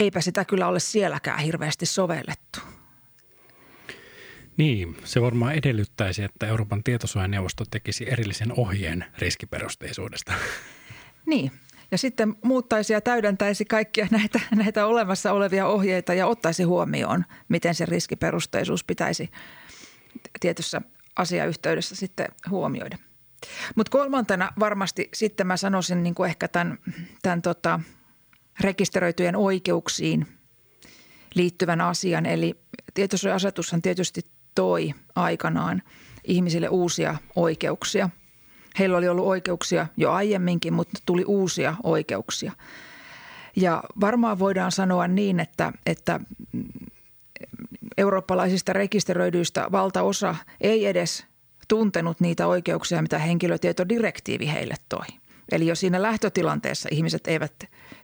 eipä 0.00 0.20
sitä 0.20 0.44
kyllä 0.44 0.68
ole 0.68 0.80
sielläkään 0.80 1.38
hirveästi 1.38 1.86
sovellettu. 1.86 2.58
Niin, 4.56 4.96
se 5.04 5.22
varmaan 5.22 5.54
edellyttäisi, 5.54 6.22
että 6.22 6.46
Euroopan 6.46 6.84
tietosuojaneuvosto 6.84 7.64
tekisi 7.70 8.10
erillisen 8.10 8.52
ohjeen 8.52 9.04
riskiperusteisuudesta. 9.18 10.32
Niin, 11.26 11.52
ja 11.90 11.98
sitten 11.98 12.34
muuttaisi 12.44 12.92
ja 12.92 13.00
täydentäisi 13.00 13.64
kaikkia 13.64 14.08
näitä, 14.18 14.40
näitä 14.54 14.86
olemassa 14.86 15.32
olevia 15.32 15.66
ohjeita 15.66 16.14
ja 16.14 16.26
ottaisi 16.26 16.62
huomioon, 16.62 17.24
miten 17.48 17.74
se 17.74 17.86
riskiperusteisuus 17.86 18.84
pitäisi 18.84 19.30
tietyssä 20.40 20.80
asiayhteydessä 21.16 21.96
sitten 21.96 22.28
huomioida. 22.50 22.98
Mutta 23.74 23.90
kolmantena 23.90 24.52
varmasti 24.60 25.08
sitten 25.14 25.46
mä 25.46 25.56
sanoisin 25.56 26.02
niin 26.02 26.14
kuin 26.14 26.28
ehkä 26.28 26.48
tämän, 26.48 26.78
tämän 27.22 27.42
tota, 27.42 27.80
rekisteröityjen 28.60 29.36
oikeuksiin 29.36 30.26
liittyvän 31.34 31.80
asian. 31.80 32.26
Eli 32.26 32.60
tietosuoja-asetushan 32.94 33.82
tietysti 33.82 34.20
toi 34.54 34.94
aikanaan 35.14 35.82
ihmisille 36.24 36.68
uusia 36.68 37.16
oikeuksia. 37.36 38.10
Heillä 38.78 38.96
oli 38.96 39.08
ollut 39.08 39.26
oikeuksia 39.26 39.86
jo 39.96 40.12
aiemminkin, 40.12 40.72
mutta 40.72 41.00
tuli 41.06 41.24
uusia 41.24 41.76
oikeuksia. 41.82 42.52
Ja 43.56 43.82
varmaan 44.00 44.38
voidaan 44.38 44.72
sanoa 44.72 45.08
niin, 45.08 45.40
että, 45.40 45.72
että 45.86 46.20
eurooppalaisista 47.96 48.72
rekisteröidyistä 48.72 49.66
valtaosa 49.72 50.36
ei 50.60 50.86
edes 50.86 51.26
tuntenut 51.68 52.20
niitä 52.20 52.46
oikeuksia, 52.46 53.02
mitä 53.02 53.18
henkilötietodirektiivi 53.18 54.52
heille 54.52 54.74
toi. 54.88 55.06
Eli 55.52 55.66
jo 55.66 55.74
siinä 55.74 56.02
lähtötilanteessa 56.02 56.88
ihmiset 56.92 57.26
eivät 57.26 57.52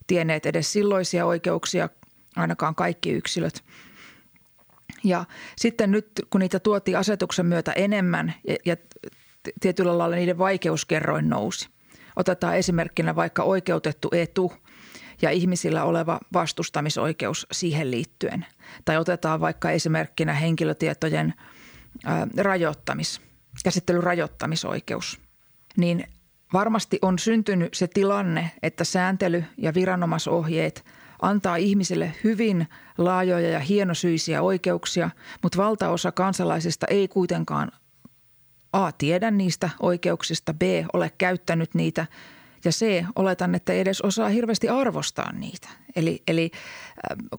tienneet 0.06 0.46
edes 0.46 0.72
silloisia 0.72 1.26
oikeuksia, 1.26 1.88
ainakaan 2.36 2.74
kaikki 2.74 3.10
yksilöt– 3.10 3.64
ja 5.04 5.24
sitten 5.56 5.90
nyt, 5.90 6.06
kun 6.30 6.40
niitä 6.40 6.60
tuotiin 6.60 6.98
asetuksen 6.98 7.46
myötä 7.46 7.72
enemmän 7.72 8.34
ja, 8.48 8.56
ja 8.64 8.76
tietyllä 9.60 9.98
lailla 9.98 10.16
niiden 10.16 10.38
vaikeuskerroin 10.38 11.28
nousi. 11.28 11.68
Otetaan 12.16 12.56
esimerkkinä 12.56 13.16
vaikka 13.16 13.42
oikeutettu 13.42 14.08
etu 14.12 14.52
ja 15.22 15.30
ihmisillä 15.30 15.84
oleva 15.84 16.20
vastustamisoikeus 16.32 17.46
siihen 17.52 17.90
liittyen. 17.90 18.46
Tai 18.84 18.96
otetaan 18.96 19.40
vaikka 19.40 19.70
esimerkkinä 19.70 20.32
henkilötietojen 20.32 21.34
rajoittamis, 22.36 23.20
käsittelyn 23.64 24.02
rajoittamisoikeus. 24.02 25.20
Niin 25.76 26.04
Varmasti 26.54 26.98
on 27.02 27.18
syntynyt 27.18 27.74
se 27.74 27.86
tilanne, 27.86 28.50
että 28.62 28.84
sääntely 28.84 29.44
ja 29.58 29.74
viranomaisohjeet 29.74 30.84
antaa 31.22 31.56
ihmisille 31.56 32.12
hyvin 32.24 32.68
laajoja 32.98 33.50
ja 33.50 33.58
hienosyisiä 33.58 34.42
oikeuksia, 34.42 35.10
mutta 35.42 35.58
valtaosa 35.58 36.12
kansalaisista 36.12 36.86
ei 36.90 37.08
kuitenkaan 37.08 37.72
A. 38.74 38.92
tiedä 38.92 39.30
niistä 39.30 39.70
oikeuksista, 39.80 40.54
B. 40.54 40.62
ole 40.92 41.12
käyttänyt 41.18 41.74
niitä 41.74 42.06
ja 42.64 42.70
C. 42.70 43.04
oletan, 43.16 43.54
että 43.54 43.72
ei 43.72 43.80
edes 43.80 44.00
osaa 44.00 44.28
hirveästi 44.28 44.68
arvostaa 44.68 45.32
niitä. 45.32 45.68
Eli, 45.96 46.22
eli 46.28 46.50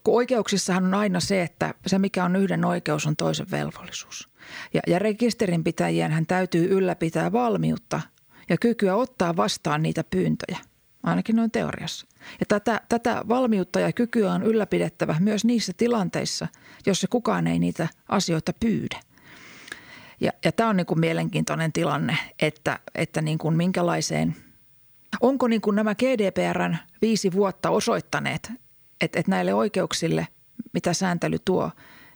kun 0.03 0.15
oikeuksissahan 0.15 0.85
on 0.85 0.93
aina 0.93 1.19
se, 1.19 1.41
että 1.41 1.73
se 1.87 1.99
mikä 1.99 2.23
on 2.23 2.35
yhden 2.35 2.65
oikeus 2.65 3.05
on 3.05 3.15
toisen 3.15 3.51
velvollisuus. 3.51 4.29
Ja, 4.73 4.81
ja 4.87 4.99
rekisterinpitäjien 4.99 6.11
hän 6.11 6.25
täytyy 6.25 6.65
ylläpitää 6.65 7.31
valmiutta 7.31 8.01
ja 8.49 8.57
kykyä 8.57 8.95
ottaa 8.95 9.35
vastaan 9.35 9.83
niitä 9.83 10.03
pyyntöjä, 10.03 10.57
ainakin 11.03 11.35
noin 11.35 11.51
teoriassa. 11.51 12.07
Ja 12.39 12.45
tätä, 12.47 12.81
tätä 12.89 13.21
valmiutta 13.27 13.79
ja 13.79 13.91
kykyä 13.91 14.33
on 14.33 14.43
ylläpidettävä 14.43 15.15
myös 15.19 15.45
niissä 15.45 15.73
tilanteissa, 15.77 16.47
jossa 16.85 17.07
kukaan 17.07 17.47
ei 17.47 17.59
niitä 17.59 17.87
asioita 18.09 18.53
pyydä. 18.59 18.99
Ja, 20.21 20.31
ja 20.45 20.51
tämä 20.51 20.69
on 20.69 20.77
niin 20.77 20.85
kuin 20.85 20.99
mielenkiintoinen 20.99 21.73
tilanne, 21.73 22.17
että, 22.41 22.79
että 22.95 23.21
niin 23.21 23.37
kuin 23.37 23.57
minkälaiseen, 23.57 24.35
onko 25.21 25.47
niin 25.47 25.61
kuin 25.61 25.75
nämä 25.75 25.95
GDPRn 25.95 26.77
viisi 27.01 27.31
vuotta 27.31 27.69
osoittaneet, 27.69 28.51
että, 29.01 29.19
että 29.19 29.31
näille 29.31 29.53
oikeuksille, 29.53 30.27
mitä 30.73 30.93
sääntely 30.93 31.37
tuo, 31.45 31.71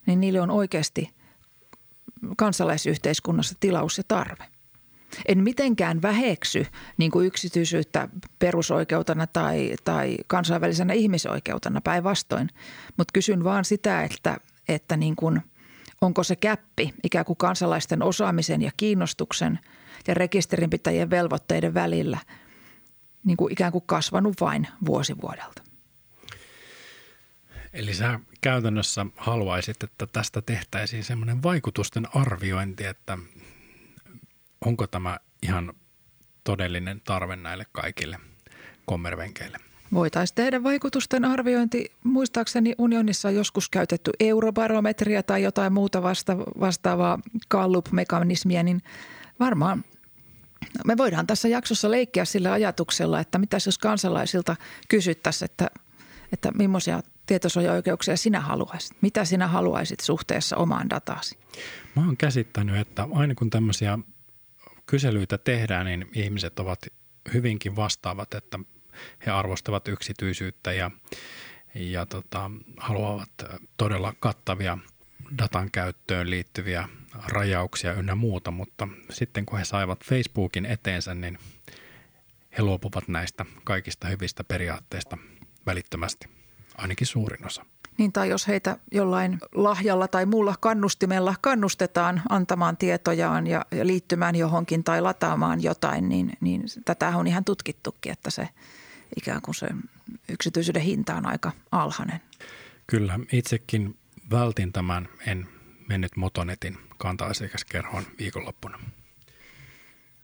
niin 0.06 0.20
niille 0.20 0.42
on 0.42 0.52
oikeasti 0.52 1.10
kansalaisyhteiskunnassa 2.38 3.56
tilaus 3.60 3.98
ja 3.98 4.04
tarve. 4.08 4.46
En 5.28 5.44
mitenkään 5.44 6.02
väheksy 6.02 6.66
niin 6.98 7.12
kuin 7.12 7.28
yksityisyyttä 7.28 8.10
perusoikeutena 8.40 9.28
tai, 9.28 9.76
tai 9.84 10.18
kansainvälisenä 10.28 10.94
ihmisoikeutena 10.94 11.82
päinvastoin, 11.82 12.50
mutta 12.98 13.12
kysyn 13.14 13.44
vaan 13.44 13.66
sitä, 13.66 14.04
että, 14.04 14.38
että 14.68 14.98
niin 14.98 15.16
kuin– 15.16 15.42
onko 16.02 16.24
se 16.24 16.36
käppi 16.36 16.94
ikään 17.04 17.26
kuin 17.26 17.38
kansalaisten 17.38 18.04
osaamisen 18.04 18.62
ja 18.62 18.72
kiinnostuksen 18.78 19.60
ja 20.08 20.14
rekisterinpitäjien 20.14 21.10
velvoitteiden 21.10 21.74
välillä 21.74 22.18
niin 23.24 23.38
kuin 23.38 23.54
ikään 23.54 23.72
kuin 23.72 23.84
kasvanut 23.86 24.42
vain 24.42 24.68
vuosi 24.86 25.16
vuodelta. 25.22 25.64
Eli 27.74 27.94
sä 27.94 28.20
käytännössä 28.42 29.06
haluaisit, 29.18 29.84
että 29.84 30.08
tästä 30.08 30.42
tehtäisiin 30.42 31.04
semmoinen 31.04 31.44
vaikutusten 31.44 32.08
arviointi, 32.16 32.86
että 32.86 33.18
onko 34.66 34.88
tämä 34.88 35.20
ihan 35.44 35.74
todellinen 36.44 37.02
tarve 37.04 37.36
näille 37.36 37.66
kaikille 37.72 38.20
kommervenkeille? 38.86 39.69
Voitaisiin 39.94 40.36
tehdä 40.36 40.64
vaikutusten 40.64 41.26
arviointi. 41.26 41.92
Muistaakseni 42.04 42.76
unionissa 42.78 43.28
on 43.28 43.36
joskus 43.36 43.70
käytetty 43.70 44.12
eurobarometria 44.20 45.24
tai 45.24 45.44
jotain 45.44 45.74
muuta 45.74 46.04
vasta, 46.04 46.38
vastaavaa 46.38 47.20
Gallup-mekanismia, 47.50 48.64
niin 48.64 48.82
varmaan 49.40 49.84
me 50.86 50.98
voidaan 50.98 51.28
tässä 51.28 51.48
jaksossa 51.48 51.92
leikkiä 51.92 52.26
sillä 52.26 52.52
ajatuksella, 52.52 53.20
että 53.20 53.38
mitä 53.38 53.58
jos 53.66 53.78
kansalaisilta 53.78 54.56
kysyttäisiin, 54.90 55.52
että, 55.52 55.68
että 56.34 56.52
millaisia 56.52 57.02
tietosuojaoikeuksia 57.26 58.18
sinä 58.18 58.40
haluaisit? 58.40 58.98
Mitä 59.02 59.26
sinä 59.26 59.48
haluaisit 59.48 60.00
suhteessa 60.00 60.58
omaan 60.58 60.90
dataasi? 60.90 61.38
Mä 61.96 62.06
oon 62.06 62.18
käsittänyt, 62.18 62.78
että 62.78 63.08
aina 63.14 63.36
kun 63.36 63.50
tämmöisiä 63.50 64.00
kyselyitä 64.86 65.38
tehdään, 65.38 65.86
niin 65.86 66.10
ihmiset 66.14 66.60
ovat 66.60 66.80
hyvinkin 67.34 67.76
vastaavat, 67.76 68.34
että 68.34 68.60
he 69.26 69.32
arvostavat 69.32 69.88
yksityisyyttä 69.88 70.74
ja, 70.74 70.92
ja 71.76 72.06
tota, 72.06 72.52
haluavat 72.78 73.30
todella 73.78 74.14
kattavia 74.20 74.78
datan 75.38 75.72
käyttöön 75.72 76.30
liittyviä 76.30 76.90
rajauksia 77.28 77.94
ynnä 77.94 78.16
muuta, 78.16 78.52
mutta 78.52 78.88
sitten 79.10 79.46
kun 79.46 79.60
he 79.60 79.66
saivat 79.66 80.06
Facebookin 80.06 80.66
eteensä, 80.66 81.14
niin 81.14 81.40
he 82.58 82.64
luopuvat 82.64 83.08
näistä 83.08 83.46
kaikista 83.64 84.08
hyvistä 84.08 84.44
periaatteista 84.44 85.18
välittömästi, 85.66 86.28
ainakin 86.78 87.08
suurin 87.08 87.46
osa. 87.46 87.66
Niin 87.98 88.14
tai 88.14 88.30
jos 88.30 88.48
heitä 88.48 88.78
jollain 88.92 89.38
lahjalla 89.56 90.08
tai 90.08 90.26
muulla 90.26 90.56
kannustimella 90.60 91.36
kannustetaan 91.42 92.22
antamaan 92.30 92.78
tietojaan 92.78 93.48
ja, 93.48 93.66
liittymään 93.84 94.36
johonkin 94.36 94.84
tai 94.84 95.02
lataamaan 95.02 95.64
jotain, 95.64 96.10
niin, 96.10 96.34
niin 96.42 96.64
tätä 96.86 97.18
on 97.18 97.28
ihan 97.28 97.46
tutkittukin, 97.46 98.12
että 98.12 98.30
se– 98.30 98.50
ikään 99.18 99.42
kuin 99.42 99.56
se 99.56 99.68
yksityisyyden 100.30 100.82
hinta 100.82 101.16
on 101.16 101.26
aika 101.26 101.52
alhainen. 101.72 102.22
Kyllä, 102.88 103.20
itsekin 103.32 103.98
vältin 104.32 104.74
tämän, 104.74 105.10
en 105.28 105.48
mennyt 105.90 106.16
Motonetin 106.16 106.78
kanta-asiakaskerhoon 106.98 108.04
viikonloppuna. 108.20 108.80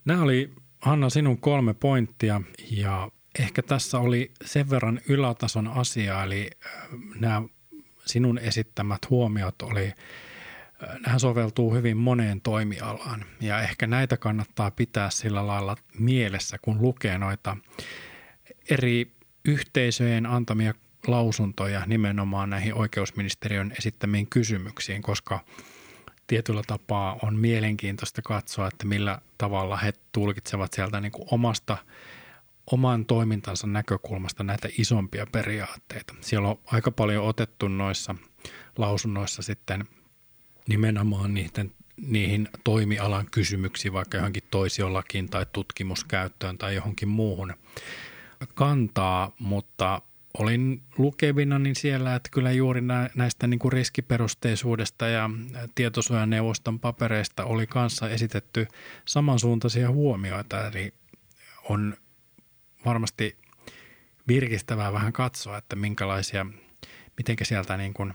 Nämä 0.05 0.21
oli 0.21 0.53
Hanna 0.81 1.09
sinun 1.09 1.37
kolme 1.37 1.73
pointtia 1.73 2.41
ja 2.71 3.11
ehkä 3.39 3.61
tässä 3.61 3.99
oli 3.99 4.31
sen 4.45 4.69
verran 4.69 5.01
ylätason 5.07 5.67
asia, 5.67 6.23
eli 6.23 6.49
äh, 6.65 6.71
nämä 7.15 7.41
sinun 8.05 8.37
esittämät 8.37 9.09
huomiot 9.09 9.61
oli, 9.61 9.85
äh, 9.85 10.99
nämä 11.05 11.19
soveltuu 11.19 11.73
hyvin 11.73 11.97
moneen 11.97 12.41
toimialaan 12.41 13.25
ja 13.41 13.61
ehkä 13.61 13.87
näitä 13.87 14.17
kannattaa 14.17 14.71
pitää 14.71 15.09
sillä 15.09 15.47
lailla 15.47 15.75
mielessä, 15.99 16.57
kun 16.61 16.81
lukee 16.81 17.17
noita 17.17 17.57
eri 18.69 19.11
yhteisöjen 19.45 20.25
antamia 20.25 20.73
lausuntoja 21.07 21.83
nimenomaan 21.85 22.49
näihin 22.49 22.73
oikeusministeriön 22.73 23.73
esittämiin 23.77 24.27
kysymyksiin, 24.27 25.01
koska 25.01 25.45
tietyllä 26.27 26.61
tapaa 26.67 27.19
on 27.23 27.35
mielenkiintoista 27.35 28.21
katsoa, 28.21 28.67
että 28.67 28.85
millä 28.85 29.21
tavalla 29.37 29.77
he 29.77 29.93
tulkitsevat 30.11 30.73
sieltä 30.73 31.01
niin 31.01 31.11
kuin 31.11 31.27
omasta 31.31 31.77
oman 32.71 33.05
toimintansa 33.05 33.67
näkökulmasta 33.67 34.43
näitä 34.43 34.69
isompia 34.77 35.27
periaatteita. 35.31 36.13
Siellä 36.21 36.47
on 36.47 36.59
aika 36.65 36.91
paljon 36.91 37.25
otettu 37.25 37.67
noissa 37.67 38.15
lausunnoissa 38.77 39.41
sitten 39.41 39.85
nimenomaan 40.67 41.33
niiden, 41.33 41.73
niihin 41.97 42.49
toimialan 42.63 43.27
kysymyksiin, 43.31 43.93
vaikka 43.93 44.17
johonkin 44.17 44.43
toisiolakiin 44.51 45.29
tai 45.29 45.45
tutkimuskäyttöön 45.51 46.57
tai 46.57 46.75
johonkin 46.75 47.09
muuhun 47.09 47.53
kantaa, 48.53 49.31
mutta 49.39 50.01
olin 50.37 50.83
lukevina 50.97 51.59
niin 51.59 51.75
siellä, 51.75 52.15
että 52.15 52.29
kyllä 52.33 52.51
juuri 52.51 52.81
näistä 53.15 53.47
niin 53.47 53.59
kuin 53.59 53.71
riskiperusteisuudesta 53.71 55.07
ja 55.07 55.29
tietosuojaneuvoston 55.75 56.79
papereista 56.79 57.45
oli 57.45 57.67
kanssa 57.67 58.09
esitetty 58.09 58.67
samansuuntaisia 59.05 59.91
huomioita, 59.91 60.67
eli 60.67 60.93
on 61.69 61.97
varmasti 62.85 63.37
virkistävää 64.27 64.93
vähän 64.93 65.13
katsoa, 65.13 65.57
että 65.57 65.75
minkälaisia, 65.75 66.45
miten 67.17 67.35
sieltä 67.43 67.77
niin 67.77 67.93
kuin 67.93 68.13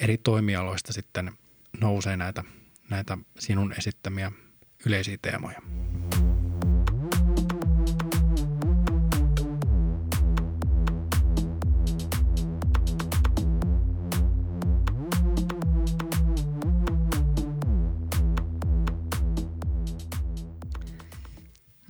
eri 0.00 0.18
toimialoista 0.18 0.92
sitten 0.92 1.32
nousee 1.80 2.16
näitä, 2.16 2.44
näitä 2.90 3.18
sinun 3.38 3.74
esittämiä 3.78 4.32
yleisiä 4.86 5.18
teemoja. 5.22 5.62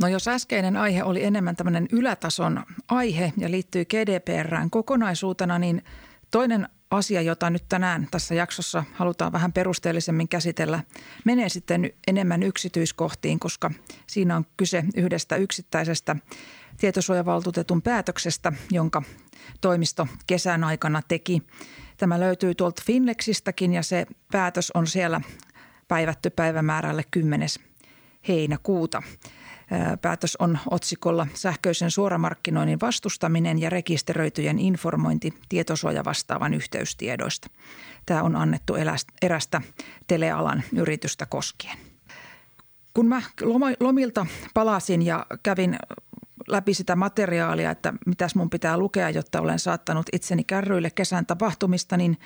No 0.01 0.09
jos 0.09 0.29
äskeinen 0.29 0.77
aihe 0.77 1.03
oli 1.03 1.25
enemmän 1.25 1.57
tämmöinen 1.57 1.89
ylätason 1.93 2.65
aihe 2.89 3.33
ja 3.37 3.51
liittyy 3.51 3.85
GDPRään 3.85 4.71
kokonaisuutena, 4.71 5.59
niin 5.59 5.85
toinen 6.31 6.69
asia, 6.91 7.23
jota 7.23 7.51
nyt 7.51 7.65
tänään 7.69 8.09
tässä 8.11 8.35
jaksossa 8.35 8.85
halutaan 8.93 9.33
vähän 9.33 9.53
perusteellisemmin 9.53 10.29
käsitellä, 10.29 10.81
menee 11.25 11.49
sitten 11.49 11.91
enemmän 12.07 12.43
yksityiskohtiin, 12.43 13.39
koska 13.39 13.71
siinä 14.07 14.37
on 14.37 14.47
kyse 14.57 14.85
yhdestä 14.97 15.37
yksittäisestä 15.37 16.17
tietosuojavaltuutetun 16.77 17.83
päätöksestä, 17.83 18.53
jonka 18.71 19.03
toimisto 19.61 20.07
kesän 20.27 20.65
aikana 20.65 21.03
teki. 21.09 21.43
Tämä 21.97 22.21
löytyy 22.21 22.55
tuolta 22.55 22.83
Finlexistäkin 22.87 23.73
ja 23.73 23.83
se 23.83 24.07
päätös 24.33 24.71
on 24.75 24.87
siellä 24.87 25.21
päivätty 25.89 26.31
päivämäärälle 26.31 27.05
10. 27.11 27.49
heinäkuuta. 28.29 29.03
Päätös 30.03 30.37
on 30.37 30.59
otsikolla 30.71 31.27
sähköisen 31.35 31.91
suoramarkkinoinnin 31.91 32.81
vastustaminen 32.81 33.59
ja 33.59 33.71
rekisteröityjen 33.71 34.59
informointi 34.59 35.35
tietosuojavastaavan 35.49 36.55
yhteystiedoista. 36.55 37.49
Tämä 38.07 38.23
on 38.23 38.37
annettu 38.37 38.75
erästä 39.23 39.61
telealan 40.07 40.63
yritystä 40.77 41.27
koskien. 41.27 41.79
kun 42.95 43.09
mä 43.09 43.23
lomilta 43.81 44.27
palasin 44.55 45.03
ja 45.03 45.27
kävin 45.43 45.79
läpi 46.49 46.75
sitä 46.75 46.97
materiaalia, 46.97 47.71
että 47.71 47.95
mitäs 48.07 48.35
mun 48.35 48.51
pitää 48.51 48.79
lukea, 48.79 49.11
jotta 49.11 49.41
olen 49.41 49.59
saattanut 49.59 50.07
itseni 50.13 50.45
kärryille 50.45 50.91
kesän 50.91 51.27
tapahtumista, 51.27 51.97
niin 51.97 52.19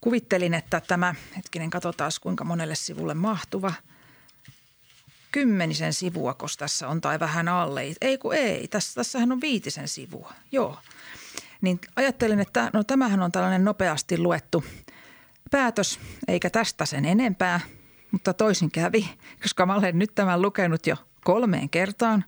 kuvittelin, 0.00 0.54
että 0.54 0.80
tämä, 0.80 1.14
hetkinen, 1.36 1.70
katsotaan 1.70 2.10
kuinka 2.22 2.44
monelle 2.44 2.74
sivulle 2.74 3.14
mahtuva– 3.14 3.72
kymmenisen 5.34 5.92
sivua, 5.92 6.34
koska 6.34 6.58
tässä 6.58 6.88
on 6.88 7.00
tai 7.00 7.20
vähän 7.20 7.48
alle. 7.48 7.82
Ei 8.00 8.18
kun 8.18 8.34
ei, 8.34 8.68
tässä, 8.68 8.94
tässähän 8.94 9.32
on 9.32 9.40
viitisen 9.40 9.88
sivua, 9.88 10.32
joo. 10.52 10.78
Niin 11.60 11.80
ajattelin, 11.96 12.40
että 12.40 12.70
no 12.72 12.84
tämähän 12.84 13.22
on 13.22 13.32
tällainen 13.32 13.64
nopeasti 13.64 14.18
luettu 14.18 14.64
päätös, 15.50 16.00
eikä 16.28 16.50
tästä 16.50 16.86
sen 16.86 17.04
enempää, 17.04 17.60
mutta 18.10 18.34
toisin 18.34 18.70
kävi, 18.70 19.10
koska 19.42 19.66
mä 19.66 19.74
olen 19.74 19.98
nyt 19.98 20.14
tämän 20.14 20.42
lukenut 20.42 20.86
jo 20.86 20.96
kolmeen 21.24 21.70
kertaan. 21.70 22.24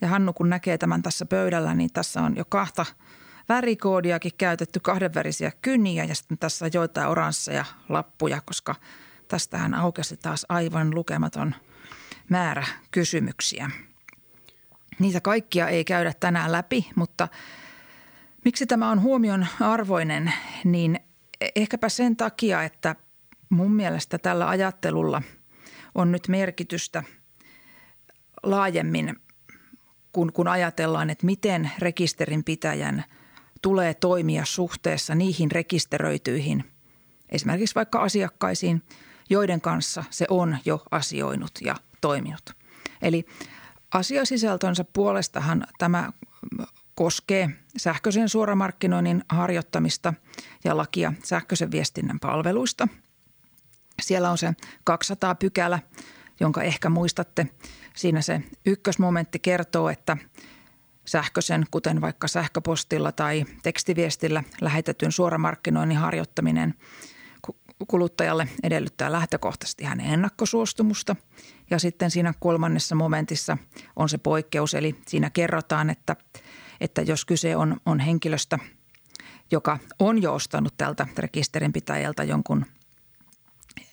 Ja 0.00 0.08
Hannu 0.08 0.32
kun 0.32 0.50
näkee 0.50 0.78
tämän 0.78 1.02
tässä 1.02 1.26
pöydällä, 1.26 1.74
niin 1.74 1.90
tässä 1.92 2.22
on 2.22 2.36
jo 2.36 2.44
kahta 2.44 2.86
värikoodiakin 3.48 4.32
käytetty, 4.38 4.80
kahdenvärisiä 4.80 5.52
kyniä 5.62 6.04
ja 6.04 6.14
sitten 6.14 6.38
tässä 6.38 6.70
joitain 6.74 7.08
oransseja 7.08 7.64
lappuja, 7.88 8.40
koska 8.40 8.74
tästähän 9.28 9.74
aukesi 9.74 10.16
taas 10.16 10.46
aivan 10.48 10.94
lukematon– 10.94 11.54
määrä 12.28 12.66
kysymyksiä. 12.90 13.70
Niitä 14.98 15.20
kaikkia 15.20 15.68
ei 15.68 15.84
käydä 15.84 16.12
tänään 16.20 16.52
läpi, 16.52 16.90
mutta 16.94 17.28
miksi 18.44 18.66
tämä 18.66 18.90
on 18.90 19.02
huomion 19.02 19.46
arvoinen, 19.60 20.32
niin 20.64 21.00
ehkäpä 21.56 21.88
sen 21.88 22.16
takia, 22.16 22.62
että 22.62 22.96
mun 23.48 23.72
mielestä 23.72 24.18
tällä 24.18 24.48
ajattelulla 24.48 25.22
on 25.94 26.12
nyt 26.12 26.28
merkitystä 26.28 27.02
laajemmin, 28.42 29.16
kun, 30.12 30.32
kun 30.32 30.48
ajatellaan, 30.48 31.10
että 31.10 31.26
miten 31.26 31.70
rekisterinpitäjän 31.78 33.04
tulee 33.62 33.94
toimia 33.94 34.44
suhteessa 34.44 35.14
niihin 35.14 35.50
rekisteröityihin, 35.50 36.64
esimerkiksi 37.28 37.74
vaikka 37.74 38.02
asiakkaisiin, 38.02 38.82
joiden 39.30 39.60
kanssa 39.60 40.04
se 40.10 40.26
on 40.30 40.58
jo 40.64 40.82
asioinut 40.90 41.52
ja 41.60 41.76
toiminut. 42.04 42.56
Eli 43.02 43.26
asiasisältönsä 43.94 44.84
puolestahan 44.92 45.66
tämä 45.78 46.12
koskee 46.94 47.50
sähköisen 47.76 48.28
suoramarkkinoinnin 48.28 49.24
harjoittamista 49.28 50.14
ja 50.64 50.76
lakia 50.76 51.12
sähköisen 51.22 51.70
viestinnän 51.70 52.20
palveluista. 52.20 52.88
Siellä 54.02 54.30
on 54.30 54.38
se 54.38 54.52
200 54.84 55.34
pykälä, 55.34 55.78
jonka 56.40 56.62
ehkä 56.62 56.90
muistatte. 56.90 57.46
Siinä 57.96 58.22
se 58.22 58.42
ykkösmomentti 58.66 59.38
kertoo, 59.38 59.88
että 59.88 60.16
sähköisen, 61.04 61.66
kuten 61.70 62.00
vaikka 62.00 62.28
sähköpostilla 62.28 63.12
tai 63.12 63.44
tekstiviestillä 63.62 64.44
lähetetyn 64.60 65.12
suoramarkkinoinnin 65.12 65.98
harjoittaminen– 65.98 66.74
kuluttajalle 67.88 68.48
edellyttää 68.62 69.12
lähtökohtaisesti 69.12 69.84
hänen 69.84 70.06
ennakkosuostumusta. 70.06 71.16
Ja 71.70 71.78
sitten 71.78 72.10
siinä 72.10 72.34
kolmannessa 72.40 72.94
momentissa 72.94 73.58
on 73.96 74.08
se 74.08 74.18
poikkeus, 74.18 74.74
eli 74.74 74.96
siinä 75.06 75.30
kerrotaan, 75.30 75.90
että, 75.90 76.16
että 76.80 77.02
jos 77.02 77.24
kyse 77.24 77.56
on, 77.56 77.80
on 77.86 78.00
henkilöstä, 78.00 78.58
joka 79.50 79.78
on 79.98 80.22
jo 80.22 80.34
ostanut 80.34 80.76
tältä 80.76 81.06
rekisterinpitäjältä 81.18 82.24
jonkun 82.24 82.66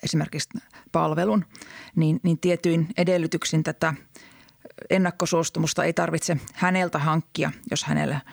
esimerkiksi 0.04 0.50
palvelun, 0.92 1.46
niin, 1.96 2.20
niin 2.24 2.40
tietyin 2.40 2.88
edellytyksin 2.98 3.64
tätä 3.64 3.94
ennakkosuostumusta 4.90 5.84
ei 5.84 5.94
tarvitse 5.94 6.38
häneltä 6.54 7.00
hankkia, 7.00 7.52
jos 7.72 7.84
hänelle– 7.84 8.22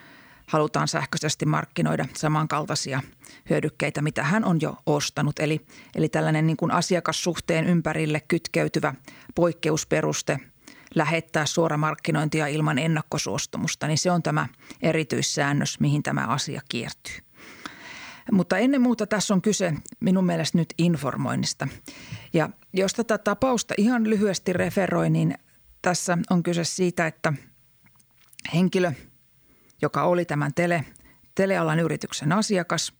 halutaan 0.48 0.88
sähköisesti 0.88 1.46
markkinoida 1.46 2.04
samankaltaisia 2.16 3.02
hyödykkeitä, 3.50 4.02
mitä 4.02 4.24
hän 4.24 4.44
on 4.44 4.58
jo 4.60 4.76
ostanut. 4.86 5.38
Eli, 5.38 5.66
eli 5.94 6.08
tällainen 6.08 6.46
niin 6.46 6.56
kuin 6.56 6.70
asiakassuhteen 6.70 7.66
ympärille 7.66 8.20
kytkeytyvä 8.20 8.94
poikkeusperuste 9.34 10.38
lähettää 10.94 11.46
suoramarkkinointia 11.46 12.46
ilman 12.46 12.78
ennakkosuostumusta, 12.78 13.86
niin 13.86 13.98
se 13.98 14.10
on 14.10 14.22
tämä 14.22 14.46
erityissäännös, 14.82 15.80
mihin 15.80 16.02
tämä 16.02 16.26
asia 16.26 16.60
kiertyy. 16.68 17.14
Mutta 18.32 18.58
ennen 18.58 18.80
muuta 18.80 19.06
tässä 19.06 19.34
on 19.34 19.42
kyse 19.42 19.74
minun 20.00 20.26
mielestä 20.26 20.58
nyt 20.58 20.74
informoinnista. 20.78 21.68
Ja 22.32 22.50
jos 22.72 22.94
tätä 22.94 23.18
tapausta 23.18 23.74
ihan 23.76 24.10
lyhyesti 24.10 24.52
referoi, 24.52 25.10
niin 25.10 25.34
tässä 25.82 26.18
on 26.30 26.42
kyse 26.42 26.64
siitä, 26.64 27.06
että 27.06 27.32
henkilö– 28.54 28.92
joka 29.82 30.02
oli 30.02 30.24
tämän 30.24 30.54
tele, 30.54 30.84
telealan 31.34 31.78
yrityksen 31.78 32.32
asiakas, 32.32 32.92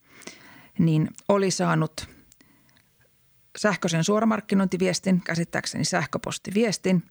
niin 0.78 1.10
oli 1.28 1.50
saanut 1.50 2.08
sähköisen 3.58 4.04
suoramarkkinointiviestin, 4.04 5.20
käsittääkseni 5.20 5.84
sähköpostiviestin, 5.84 7.02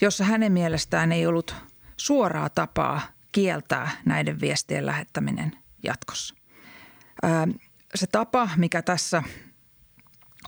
jossa 0.00 0.24
hänen 0.24 0.52
mielestään 0.52 1.12
ei 1.12 1.26
ollut 1.26 1.54
suoraa 1.96 2.48
tapaa 2.48 3.00
kieltää 3.32 3.90
näiden 4.04 4.40
viestien 4.40 4.86
lähettäminen 4.86 5.52
jatkossa. 5.82 6.34
Se 7.94 8.06
tapa, 8.06 8.48
mikä 8.56 8.82
tässä 8.82 9.22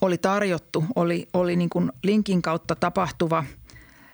oli 0.00 0.18
tarjottu, 0.18 0.84
oli, 0.94 1.28
oli 1.32 1.56
niin 1.56 1.70
kuin 1.70 1.92
linkin 2.02 2.42
kautta 2.42 2.74
tapahtuva 2.74 3.44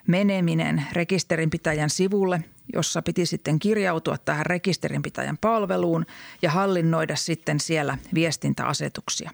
meneminen 0.06 0.86
rekisterinpitäjän 0.92 1.90
sivulle– 1.90 2.44
jossa 2.72 3.02
piti 3.02 3.26
sitten 3.26 3.58
kirjautua 3.58 4.18
tähän 4.18 4.46
rekisterinpitäjän 4.46 5.38
palveluun 5.38 6.06
ja 6.42 6.50
hallinnoida 6.50 7.16
sitten 7.16 7.60
siellä 7.60 7.98
viestintäasetuksia. 8.14 9.30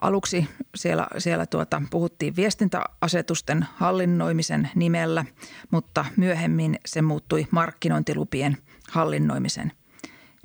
Aluksi 0.00 0.48
siellä, 0.74 1.06
siellä 1.18 1.46
tuota, 1.46 1.82
puhuttiin 1.90 2.36
viestintäasetusten 2.36 3.66
hallinnoimisen 3.74 4.70
nimellä, 4.74 5.24
mutta 5.70 6.04
myöhemmin 6.16 6.78
se 6.86 7.02
muuttui 7.02 7.46
markkinointilupien 7.50 8.56
hallinnoimisen 8.90 9.72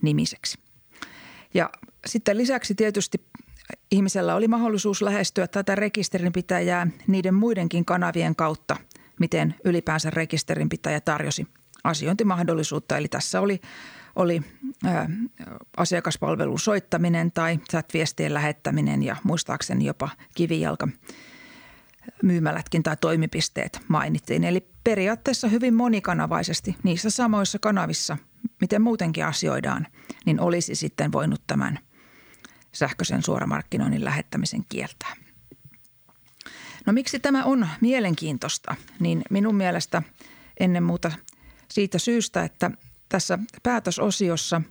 nimiseksi. 0.02 0.58
Ja 1.54 1.70
sitten 2.06 2.38
lisäksi 2.38 2.76
tietysti 2.76 3.26
ihmisellä 3.92 4.36
oli 4.36 4.48
mahdollisuus 4.48 5.02
lähestyä 5.02 5.48
tätä 5.48 5.76
rekisterinpitäjää 5.76 6.88
niiden 7.08 7.34
muidenkin 7.34 7.86
kanavien 7.86 8.36
kautta, 8.36 8.76
miten 9.20 9.56
ylipäänsä 9.64 10.10
rekisterinpitäjä 10.10 11.02
tarjosi 11.02 11.48
asiointimahdollisuutta. 11.86 12.98
Eli 12.98 13.08
tässä 13.08 13.41
oli, 13.41 13.62
oli 14.15 14.41
ää, 14.86 15.10
asiakaspalvelun 15.78 16.60
soittaminen 16.60 17.32
tai 17.32 17.60
chat-viestien 17.71 18.34
lähettäminen 18.34 19.04
ja 19.04 19.15
muistaakseni 19.24 19.86
jopa 19.86 20.10
kivijalka 20.36 20.88
myymälätkin 22.24 22.84
tai 22.84 22.98
toimipisteet 23.02 23.80
mainittiin. 23.88 24.43
Eli 24.43 24.67
periaatteessa 24.84 25.48
hyvin 25.48 25.74
monikanavaisesti 25.74 26.76
niissä 26.84 27.10
samoissa 27.10 27.60
kanavissa, 27.60 28.17
miten 28.62 28.82
muutenkin 28.82 29.26
asioidaan, 29.26 29.88
niin 30.26 30.39
olisi 30.39 30.76
sitten 30.76 31.12
voinut 31.12 31.41
tämän 31.48 31.80
sähköisen 32.71 33.24
suoramarkkinoinnin 33.24 34.06
lähettämisen 34.06 34.65
kieltää. 34.69 35.13
No 36.86 36.93
miksi 36.93 37.19
tämä 37.19 37.43
on 37.43 37.67
mielenkiintoista? 37.82 38.76
Niin 39.00 39.21
minun 39.30 39.56
mielestä 39.56 40.02
ennen 40.60 40.84
muuta 40.84 41.12
siitä 41.76 42.00
syystä, 42.00 42.44
että 42.44 42.72
tässä 43.10 43.40
päätösosiossa 43.64 44.62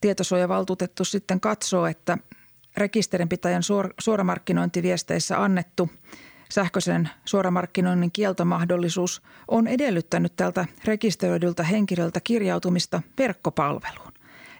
tietosuojavaltuutettu 0.00 1.04
sitten 1.04 1.40
katsoo, 1.40 1.86
että 1.86 2.18
rekisterinpitäjän 2.76 3.62
suor- 3.62 3.94
suoramarkkinointiviesteissä 4.00 5.42
annettu 5.42 5.90
sähköisen 6.52 7.10
suoramarkkinoinnin 7.24 8.12
kieltomahdollisuus 8.12 9.22
on 9.48 9.66
edellyttänyt 9.66 10.36
tältä 10.36 10.66
rekisteröidyltä 10.84 11.62
henkilöltä 11.62 12.20
kirjautumista 12.20 13.02
verkkopalveluun. 13.18 14.12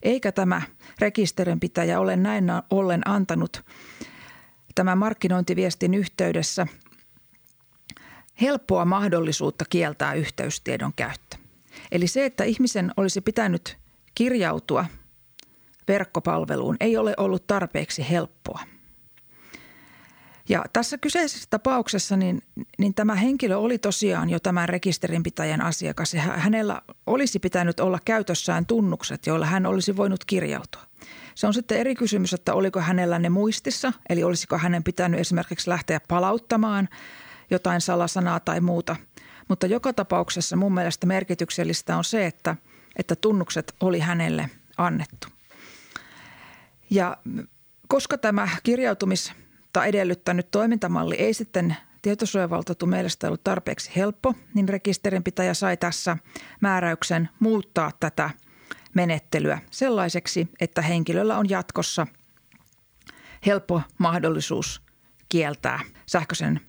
Eikä 0.03 0.33
tämä 0.33 0.63
rekisterinpitäjä 0.99 2.01
ole 2.01 2.17
näin 2.17 2.45
ollen 2.71 3.09
antanut 3.09 3.65
tämän 4.75 4.99
markkinointiviestin 4.99 5.95
yhteydessä– 5.95 6.67
helppoa 8.41 8.85
mahdollisuutta 8.85 9.65
kieltää 9.71 10.15
yhteystiedon 10.15 10.93
käyttö. 10.97 11.37
Eli 11.93 12.07
se, 12.07 12.25
että 12.25 12.45
ihmisen 12.45 12.93
olisi 12.97 13.21
pitänyt 13.21 13.77
kirjautua 14.15 14.85
verkkopalveluun, 15.89 16.77
ei 16.81 16.97
ole 16.97 17.15
ollut 17.17 17.47
tarpeeksi 17.47 18.11
helppoa. 18.11 18.61
Ja 20.49 20.65
tässä 20.73 20.99
kyseisessä 20.99 21.47
tapauksessa 21.51 22.17
niin, 22.17 22.43
niin 22.79 22.95
tämä 22.95 23.15
henkilö 23.15 23.57
oli 23.57 23.79
tosiaan 23.79 24.31
jo 24.31 24.41
tämän 24.41 24.69
rekisterinpitäjän 24.69 25.61
asiakas 25.61 26.15
ja 26.15 26.23
hänellä 26.23 26.83
olisi 27.07 27.39
pitänyt 27.39 27.81
olla 27.81 27.99
käytössään 28.05 28.67
tunnukset, 28.67 29.27
joilla 29.27 29.47
hän 29.47 29.67
olisi 29.67 29.97
voinut 29.97 30.25
kirjautua. 30.25 30.83
Se 31.35 31.47
on 31.47 31.55
sitten 31.55 31.79
eri 31.79 31.95
kysymys, 31.95 32.33
että 32.33 32.55
oliko 32.55 32.81
hänellä 32.81 33.19
ne 33.19 33.29
muistissa, 33.29 33.93
eli 34.09 34.25
olisiko 34.25 34.59
hänen 34.59 34.85
pitänyt 34.85 35.21
esimerkiksi 35.21 35.71
lähteä 35.71 36.01
palauttamaan– 36.09 36.89
jotain 37.51 37.81
salasanaa 37.81 38.41
tai 38.41 38.61
muuta. 38.61 38.97
Mutta 39.49 39.67
joka 39.67 39.93
tapauksessa 39.93 40.57
mun 40.57 40.75
mielestä 40.75 41.07
merkityksellistä 41.07 41.97
on 41.97 42.05
se, 42.05 42.27
että, 42.27 42.57
että 42.97 43.17
tunnukset 43.17 43.75
oli 43.81 44.01
hänelle 44.01 44.51
annettu. 44.77 45.29
Ja 46.91 47.17
koska 47.89 48.19
tämä 48.19 48.49
kirjautumista 48.63 49.33
edellyttänyt 49.87 50.51
toimintamalli 50.51 51.15
ei 51.15 51.35
sitten 51.35 51.77
tietosuojavaltuutetun 52.03 52.89
mielestä 52.89 53.27
ollut 53.27 53.45
tarpeeksi 53.45 53.91
helppo, 53.97 54.35
niin 54.55 54.69
rekisterinpitäjä 54.69 55.55
sai 55.55 55.77
tässä 55.77 56.17
määräyksen 56.61 57.29
muuttaa 57.41 57.91
tätä 58.01 58.31
menettelyä 58.95 59.59
sellaiseksi, 59.71 60.49
että 60.61 60.83
henkilöllä 60.83 61.39
on 61.39 61.49
jatkossa 61.49 62.07
helppo 63.47 63.83
mahdollisuus 63.99 64.83
kieltää 65.29 65.81
sähköisen 66.07 66.61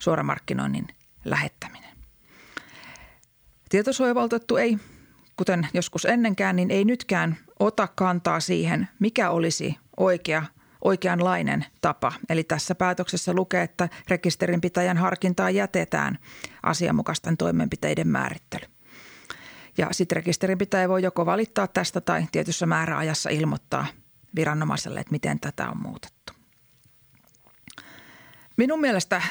suoramarkkinoinnin 0.00 0.88
lähettäminen. 1.24 1.90
Tietosuojavaltuutettu 3.68 4.56
ei, 4.56 4.78
kuten 5.36 5.68
joskus 5.74 6.04
ennenkään, 6.04 6.56
niin 6.56 6.70
ei 6.70 6.84
nytkään 6.84 7.36
ota 7.60 7.88
kantaa 7.94 8.40
siihen, 8.40 8.88
mikä 8.98 9.30
olisi 9.30 9.76
oikea 9.96 10.42
oikeanlainen 10.84 11.64
tapa. 11.80 12.12
Eli 12.28 12.44
tässä 12.44 12.74
päätöksessä 12.74 13.32
lukee, 13.32 13.62
että 13.62 13.88
rekisterinpitäjän 14.08 14.96
harkintaa 14.96 15.50
jätetään 15.50 16.18
asianmukaisten 16.62 17.36
toimenpiteiden 17.36 18.08
määrittely. 18.08 18.66
Ja 19.78 19.88
sitten 19.92 20.16
rekisterinpitäjä 20.16 20.88
voi 20.88 21.02
joko 21.02 21.26
valittaa 21.26 21.66
tästä 21.68 22.00
tai 22.00 22.26
tietyssä 22.32 22.66
määräajassa 22.66 23.30
ilmoittaa 23.30 23.86
viranomaiselle, 24.34 25.00
että 25.00 25.12
miten 25.12 25.40
tätä 25.40 25.70
on 25.70 25.82
muutettu. 25.82 26.32
Minun 28.56 28.80
mielestä 28.80 29.22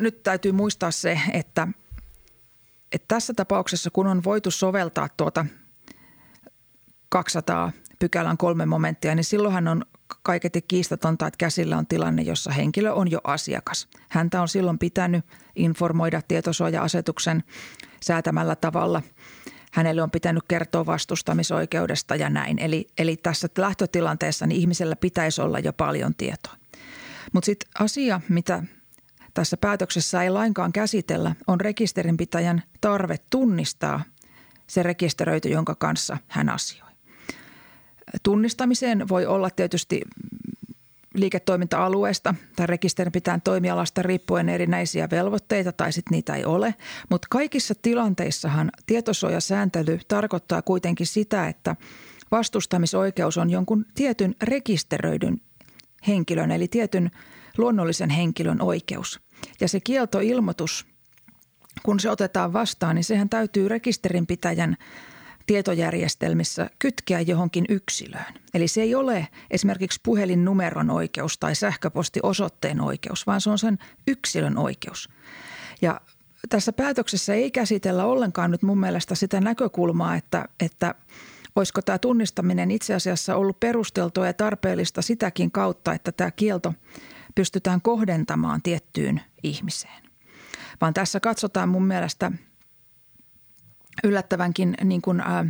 nyt 0.00 0.22
täytyy 0.22 0.52
muistaa 0.52 0.90
se, 0.90 1.20
että, 1.32 1.68
että 2.92 3.04
tässä 3.08 3.34
tapauksessa 3.34 3.90
kun 3.90 4.06
on 4.06 4.24
voitu 4.24 4.50
soveltaa 4.50 5.08
tuota 5.16 5.46
200 7.08 7.72
pykälän 7.98 8.36
kolme 8.36 8.66
momenttia, 8.66 9.14
niin 9.14 9.24
silloinhan 9.24 9.68
on 9.68 9.84
kaiketi 10.22 10.62
kiistatonta, 10.62 11.26
että 11.26 11.38
käsillä 11.38 11.78
on 11.78 11.86
tilanne, 11.86 12.22
jossa 12.22 12.50
henkilö 12.50 12.92
on 12.92 13.10
jo 13.10 13.20
asiakas. 13.24 13.88
Häntä 14.08 14.42
on 14.42 14.48
silloin 14.48 14.78
pitänyt 14.78 15.24
informoida 15.56 16.22
tietosuoja-asetuksen 16.28 17.44
säätämällä 18.02 18.56
tavalla. 18.56 19.02
Hänelle 19.72 20.02
on 20.02 20.10
pitänyt 20.10 20.44
kertoa 20.48 20.86
vastustamisoikeudesta 20.86 22.16
ja 22.16 22.30
näin. 22.30 22.58
Eli, 22.58 22.86
eli 22.98 23.16
tässä 23.16 23.48
lähtötilanteessa 23.58 24.46
niin 24.46 24.60
ihmisellä 24.60 24.96
pitäisi 24.96 25.40
olla 25.40 25.58
jo 25.58 25.72
paljon 25.72 26.14
tietoa. 26.14 26.54
Mutta 27.32 27.46
sitten 27.46 27.70
asia, 27.78 28.20
mitä 28.28 28.62
tässä 29.34 29.56
päätöksessä 29.56 30.22
ei 30.22 30.30
lainkaan 30.30 30.72
käsitellä, 30.72 31.34
on 31.46 31.60
rekisterinpitäjän 31.60 32.62
tarve 32.80 33.16
tunnistaa 33.30 34.02
se 34.66 34.82
rekisteröity, 34.82 35.48
jonka 35.48 35.74
kanssa 35.74 36.16
hän 36.28 36.48
asioi. 36.48 36.90
Tunnistamiseen 38.22 39.08
voi 39.08 39.26
olla 39.26 39.50
tietysti 39.50 40.00
liiketoiminta-alueesta 41.14 42.34
tai 42.56 42.66
rekisterinpitäjän 42.66 43.40
toimialasta 43.40 44.02
riippuen 44.02 44.48
erinäisiä 44.48 45.08
velvoitteita 45.10 45.72
tai 45.72 45.92
sitten 45.92 46.16
niitä 46.16 46.34
ei 46.34 46.44
ole. 46.44 46.74
Mutta 47.08 47.26
kaikissa 47.30 47.74
tilanteissahan 47.82 48.70
tietosuojasääntely 48.86 50.00
tarkoittaa 50.08 50.62
kuitenkin 50.62 51.06
sitä, 51.06 51.48
että 51.48 51.76
vastustamisoikeus 52.30 53.38
on 53.38 53.50
jonkun 53.50 53.86
tietyn 53.94 54.34
rekisteröidyn 54.42 55.40
henkilön 56.08 56.50
eli 56.50 56.68
tietyn 56.68 57.10
luonnollisen 57.58 58.10
henkilön 58.10 58.62
oikeus. 58.62 59.20
Ja 59.60 59.68
se 59.68 59.80
kieltoilmoitus, 59.80 60.86
kun 61.82 62.00
se 62.00 62.10
otetaan 62.10 62.52
vastaan, 62.52 62.94
niin 62.94 63.04
sehän 63.04 63.28
täytyy 63.28 63.68
rekisterinpitäjän 63.68 64.76
tietojärjestelmissä 65.46 66.70
kytkeä 66.78 67.20
johonkin 67.20 67.64
yksilöön. 67.68 68.34
Eli 68.54 68.68
se 68.68 68.82
ei 68.82 68.94
ole 68.94 69.28
esimerkiksi 69.50 70.00
puhelinnumeron 70.02 70.90
oikeus 70.90 71.38
tai 71.38 71.54
sähköpostiosoitteen 71.54 72.80
oikeus, 72.80 73.26
vaan 73.26 73.40
se 73.40 73.50
on 73.50 73.58
sen 73.58 73.78
yksilön 74.06 74.58
oikeus. 74.58 75.08
Ja 75.82 76.00
tässä 76.48 76.72
päätöksessä 76.72 77.34
ei 77.34 77.50
käsitellä 77.50 78.04
ollenkaan 78.04 78.50
nyt 78.50 78.62
mun 78.62 78.80
mielestä 78.80 79.14
sitä 79.14 79.40
näkökulmaa, 79.40 80.16
että, 80.16 80.48
että 80.60 80.94
olisiko 81.56 81.82
tämä 81.82 81.98
tunnistaminen 81.98 82.70
itse 82.70 82.94
asiassa 82.94 83.36
ollut 83.36 83.60
perusteltua 83.60 84.26
ja 84.26 84.32
tarpeellista 84.32 85.02
sitäkin 85.02 85.50
kautta, 85.50 85.92
että 85.92 86.12
tämä 86.12 86.30
kielto 86.30 86.74
pystytään 87.34 87.82
kohdentamaan 87.82 88.62
tiettyyn 88.62 89.20
ihmiseen. 89.42 90.02
Vaan 90.80 90.94
tässä 90.94 91.20
katsotaan 91.20 91.68
mun 91.68 91.86
mielestä– 91.86 92.32
yllättävänkin 94.04 94.74
niin 94.84 95.02
kuin, 95.02 95.20
ä, 95.20 95.44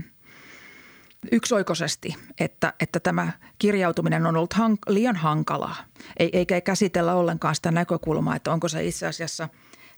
yksioikoisesti, 1.33 2.16
että, 2.40 2.73
että 2.81 3.01
tämä 3.01 3.33
kirjautuminen 3.59 4.27
on 4.27 4.37
ollut 4.37 4.55
hank- 4.55 4.93
liian 4.93 5.16
hankalaa. 5.16 5.77
Ei, 6.19 6.31
eikä 6.33 6.61
käsitellä 6.61 7.14
ollenkaan 7.14 7.55
sitä 7.55 7.71
näkökulmaa, 7.71 8.37
että 8.37 8.53
onko 8.53 8.69
se 8.69 8.85
itse 8.85 9.07
asiassa 9.07 9.49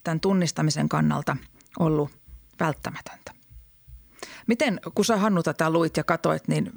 tämän 0.04 0.20
tunnistamisen 0.20 0.88
kannalta 0.88 1.36
ollut 1.78 2.10
välttämätöntä. 2.60 3.32
Miten, 4.46 4.80
kun 4.94 5.04
sä 5.04 5.16
Hannu 5.16 5.42
tätä 5.42 5.70
luit 5.70 5.96
ja 5.96 6.04
katoit, 6.04 6.48
niin 6.48 6.72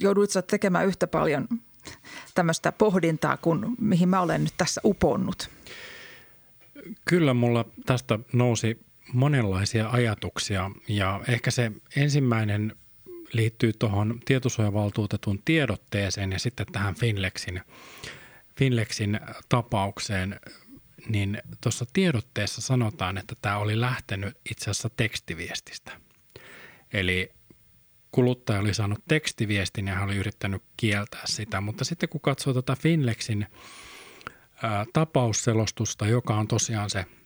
jouduit 0.00 0.30
sä 0.30 0.42
tekemään 0.42 0.86
yhtä 0.86 1.06
paljon 1.06 1.48
tämmöistä 2.34 2.72
pohdintaa 2.72 3.36
kuin 3.36 3.66
mihin 3.80 4.08
mä 4.08 4.20
olen 4.20 4.44
nyt 4.44 4.54
tässä 4.56 4.80
uponnut? 4.84 5.50
Kyllä 7.04 7.34
mulla 7.34 7.64
tästä 7.86 8.18
nousi 8.32 8.78
monenlaisia 9.12 9.90
ajatuksia 9.90 10.70
ja 10.88 11.20
ehkä 11.28 11.50
se 11.50 11.72
ensimmäinen 11.96 12.76
liittyy 13.32 13.72
tuohon 13.72 14.20
tietosuojavaltuutetun 14.24 15.42
tiedotteeseen 15.44 16.32
ja 16.32 16.38
sitten 16.38 16.66
tähän 16.72 16.94
Finlexin, 16.94 17.60
Finlexin 18.56 19.20
tapaukseen, 19.48 20.40
niin 21.08 21.42
tuossa 21.60 21.84
tiedotteessa 21.92 22.60
sanotaan, 22.60 23.18
että 23.18 23.34
tämä 23.42 23.58
oli 23.58 23.80
lähtenyt 23.80 24.36
itse 24.50 24.70
asiassa 24.70 24.90
tekstiviestistä. 24.96 25.92
Eli 26.92 27.30
kuluttaja 28.12 28.60
oli 28.60 28.74
saanut 28.74 29.04
tekstiviestin 29.08 29.86
ja 29.86 29.94
hän 29.94 30.04
oli 30.04 30.16
yrittänyt 30.16 30.62
kieltää 30.76 31.22
sitä, 31.24 31.60
mutta 31.60 31.84
sitten 31.84 32.08
kun 32.08 32.20
katsoo 32.20 32.54
tätä 32.54 32.76
Finlexin 32.76 33.46
ää, 34.62 34.86
tapausselostusta, 34.92 36.06
joka 36.06 36.34
on 36.34 36.48
tosiaan 36.48 36.90
se– 36.90 37.04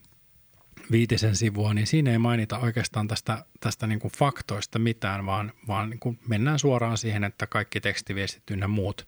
viitisen 0.91 1.37
sivua, 1.37 1.75
niin 1.75 1.87
siinä 1.87 2.11
ei 2.11 2.19
mainita 2.19 2.59
oikeastaan 2.59 3.09
tästä, 3.09 3.45
tästä 3.61 3.87
niin 3.87 3.99
kuin 4.01 4.13
faktoista 4.13 4.79
mitään, 4.79 5.27
vaan, 5.27 5.53
vaan 5.69 5.91
niin 5.91 6.01
kuin 6.01 6.19
mennään 6.29 6.59
suoraan 6.59 6.99
siihen, 6.99 7.25
että 7.25 7.47
kaikki 7.47 7.81
tekstiviestit 7.81 8.51
ynnä 8.51 8.69
muut 8.69 9.07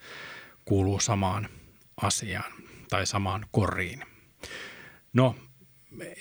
kuuluu 0.64 1.00
samaan 1.00 1.48
asiaan 2.02 2.52
tai 2.90 3.06
samaan 3.06 3.46
koriin. 3.50 4.04
No, 5.12 5.36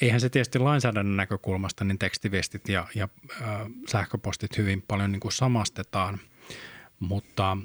eihän 0.02 0.22
se 0.22 0.30
tietysti 0.30 0.60
lainsäädännön 0.60 1.18
näkökulmasta, 1.18 1.84
niin 1.84 2.00
tekstiviestit 2.00 2.70
ja, 2.70 2.88
ja 2.96 3.10
äh, 3.42 3.48
sähköpostit 3.90 4.58
hyvin 4.58 4.82
paljon 4.82 5.12
niin 5.12 5.20
kuin 5.20 5.32
samastetaan, 5.32 6.20
mutta 7.00 7.58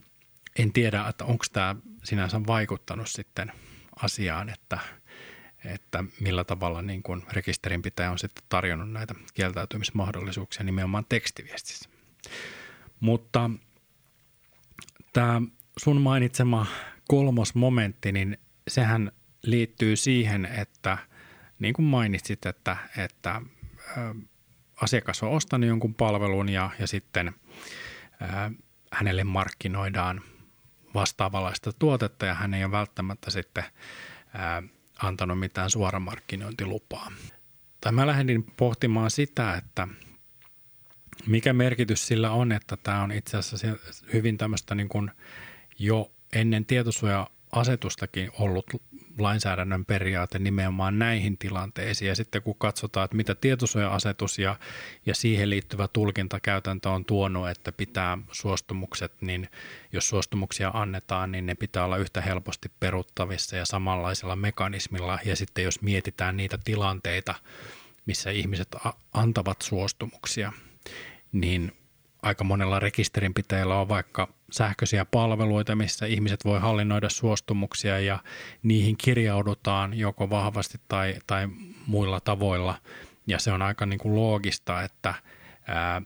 en 0.59 0.73
tiedä, 0.73 1.09
että 1.09 1.25
onko 1.25 1.45
tämä 1.53 1.77
sinänsä 2.05 2.41
vaikuttanut 2.47 3.09
sitten 3.09 3.53
asiaan, 4.03 4.49
että– 4.49 4.79
että 5.65 6.05
millä 6.21 6.45
tavalla 6.45 6.83
niin 6.83 7.03
kuin 7.03 7.23
rekisterinpitäjä 7.33 8.11
on 8.11 8.19
sitten 8.19 8.45
tarjonnut 8.49 8.91
näitä 8.91 9.15
kieltäytymismahdollisuuksia 9.35 10.65
nimenomaan 10.65 11.05
tekstiviestissä. 11.09 11.89
Mutta 13.01 13.51
tämä 15.13 15.43
sun 15.77 16.01
mainitsema 16.01 16.67
kolmos 17.09 17.55
momentti, 17.55 18.13
niin 18.13 18.39
sehän 18.69 19.13
liittyy 19.43 19.97
siihen, 19.97 20.45
että 20.45 20.99
niin 21.59 21.75
kuin 21.75 21.87
mainitsit, 21.87 22.47
että, 22.47 22.77
että 22.97 23.43
asiakas 24.83 25.23
on 25.23 25.31
ostanut 25.31 25.69
jonkun 25.69 25.95
palvelun 25.95 26.49
ja, 26.49 26.71
ja 26.79 26.87
sitten 26.87 27.35
hänelle 28.93 29.25
markkinoidaan 29.25 30.21
vastaavanlaista 30.95 31.73
tuotetta 31.73 32.27
ja 32.27 32.35
hän 32.35 32.55
ei 32.55 32.65
ole 32.65 32.73
välttämättä 32.73 33.31
sitten 33.31 33.65
antanut 35.03 35.39
mitään 35.39 35.71
suoramarkkinointilupaa. 35.71 37.13
Tai 37.81 37.93
mä 37.93 38.07
lähdin 38.07 38.45
pohtimaan 38.57 39.11
sitä, 39.11 39.55
että 39.55 39.89
mikä 41.27 41.53
merkitys 41.53 42.07
sillä 42.07 42.31
on, 42.31 42.53
että 42.53 42.77
tämä 42.77 43.03
on 43.03 43.13
itse 43.13 43.37
asiassa 43.37 43.67
hyvin 44.13 44.39
tämmöistä 44.39 44.75
niin 44.75 44.89
kuin 44.89 45.11
jo 45.79 46.13
ennen 46.33 46.67
tietosuoja-asetustakin 46.67 48.31
ollut 48.39 48.67
lainsäädännön 49.23 49.85
periaate 49.85 50.39
nimenomaan 50.39 50.99
näihin 50.99 51.39
tilanteisiin. 51.39 52.09
Ja 52.09 52.15
sitten 52.15 52.43
kun 52.43 52.55
katsotaan, 52.59 53.05
että 53.05 53.17
mitä 53.17 53.35
tietosuoja-asetus 53.35 54.39
ja, 54.39 54.57
ja 55.07 55.15
siihen 55.15 55.51
liittyvä 55.51 55.89
tulkintakäytäntö 55.89 56.91
on 56.91 57.05
tuonut, 57.05 57.49
että 57.49 57.73
pitää 57.73 58.19
suostumukset, 58.33 59.13
niin 59.21 59.49
jos 59.93 60.09
suostumuksia 60.09 60.71
annetaan, 60.75 61.33
niin 61.33 61.47
ne 61.47 61.55
pitää 61.55 61.85
olla 61.85 61.97
yhtä 61.97 62.21
helposti 62.21 62.71
peruttavissa 62.81 63.57
ja 63.57 63.67
samanlaisella 63.67 64.37
mekanismilla. 64.37 65.19
Ja 65.25 65.37
sitten 65.37 65.65
jos 65.65 65.83
mietitään 65.83 66.37
niitä 66.37 66.59
tilanteita, 66.65 67.35
missä 68.07 68.31
ihmiset 68.31 68.77
antavat 69.13 69.63
suostumuksia, 69.63 70.53
niin 71.33 71.73
aika 72.23 72.45
monella 72.45 72.81
rekisterinpitäjällä 72.81 73.81
on 73.81 73.89
vaikka 73.89 74.38
sähköisiä 74.51 75.05
palveluita, 75.05 75.77
missä 75.77 76.07
ihmiset 76.07 76.45
voi 76.45 76.61
hallinnoida 76.61 77.09
suostumuksia 77.09 78.01
ja 78.01 78.19
niihin 78.63 78.97
kirjaudutaan 78.97 79.99
joko 79.99 80.31
vahvasti 80.31 80.79
tai, 80.89 81.15
tai 81.27 81.49
muilla 81.87 82.21
tavoilla. 82.21 82.81
Ja 83.27 83.39
se 83.39 83.53
on 83.53 83.63
aika 83.63 83.87
niin 83.87 83.99
kuin 83.99 84.17
loogista, 84.17 84.83
että 84.83 85.15
ää, 85.67 86.03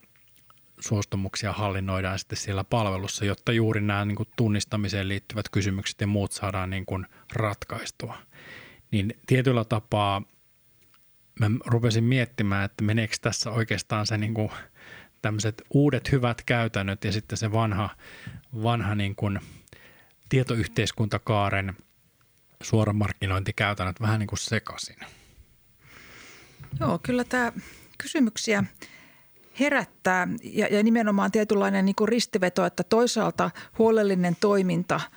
suostumuksia 0.81 1.53
hallinnoidaan 1.53 2.19
sitten 2.19 2.39
siellä 2.39 2.65
palvelussa, 2.65 3.25
jotta 3.25 3.53
juuri 3.53 3.81
nämä 3.81 4.05
niin 4.05 4.17
kuin 4.17 4.29
tunnistamiseen 4.37 5.09
liittyvät 5.09 5.49
kysymykset 5.49 6.01
ja 6.01 6.07
muut 6.07 6.33
saadaan 6.33 6.71
niin 6.71 6.87
kuin 6.87 7.07
ratkaistua. 7.33 8.19
Niin 8.91 9.15
tietyllä 9.27 9.65
tapaa 9.65 10.23
mä 11.41 11.51
rupesin 11.67 12.05
miettimään, 12.05 12.65
että 12.65 12.85
meneekö 12.85 13.17
tässä 13.21 13.51
oikeastaan 13.51 14.07
se 14.07 14.19
niin 14.19 14.35
kuin– 14.35 14.51
tämmöiset 15.23 15.63
uudet 15.71 16.13
hyvät 16.13 16.43
käytännöt 16.47 17.05
ja 17.05 17.13
sitten 17.13 17.39
se 17.39 17.53
vanha, 17.53 17.91
vanha 18.63 18.95
niin 18.95 19.17
kuin 19.17 19.41
tietoyhteiskuntakaaren 20.29 21.77
suoramarkkinointikäytännöt 22.63 24.01
vähän 24.01 24.21
niin 24.21 24.27
kuin 24.27 24.39
sekaisin. 24.39 24.97
Joo, 26.81 26.99
kyllä 27.03 27.25
tämä 27.25 27.53
kysymyksiä 27.99 28.65
herättää 29.61 30.29
ja, 30.43 30.67
ja 30.67 30.83
nimenomaan 30.83 31.33
tietynlainen 31.33 31.85
niin 31.85 31.95
kuin 31.95 32.09
ristiveto, 32.09 32.65
että 32.65 32.83
toisaalta 32.83 33.51
huolellinen 33.79 34.37
toiminta– 34.41 35.01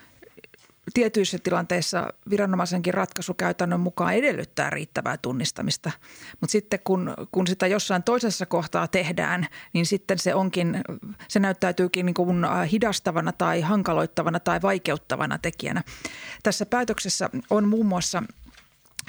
tietyissä 0.93 1.37
tilanteissa 1.39 2.13
viranomaisenkin 2.29 2.93
ratkaisukäytännön 2.93 3.79
mukaan 3.79 4.13
edellyttää 4.13 4.69
riittävää 4.69 5.17
tunnistamista. 5.17 5.91
Mutta 6.41 6.51
sitten 6.51 6.79
kun, 6.83 7.13
kun 7.31 7.47
sitä 7.47 7.67
jossain 7.67 8.03
toisessa 8.03 8.45
kohtaa 8.45 8.87
tehdään, 8.87 9.47
niin 9.73 9.85
sitten 9.85 10.19
se 10.19 10.35
onkin, 10.35 10.81
se 11.27 11.39
näyttäytyykin 11.39 12.05
niin 12.05 12.13
kuin 12.13 12.45
hidastavana 12.71 13.31
tai 13.31 13.61
hankaloittavana 13.61 14.39
tai 14.39 14.61
vaikeuttavana 14.61 15.37
tekijänä. 15.37 15.83
Tässä 16.43 16.65
päätöksessä 16.65 17.29
on 17.49 17.67
muun 17.67 17.85
muassa 17.85 18.23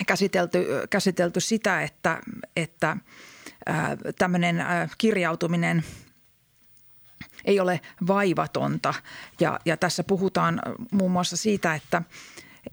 käsitelty, 0.07 0.67
käsitelty 0.91 1.41
sitä, 1.41 1.83
että, 1.83 2.21
että 2.57 2.97
tämmöinen 4.19 4.65
kirjautuminen– 4.99 5.85
ei 7.47 7.61
ole 7.61 7.81
vaivatonta. 8.07 8.95
Ja, 9.41 9.61
ja 9.65 9.77
tässä 9.77 10.05
puhutaan 10.05 10.61
muun 10.93 11.11
muassa 11.11 11.37
siitä, 11.37 11.75
että 11.75 12.03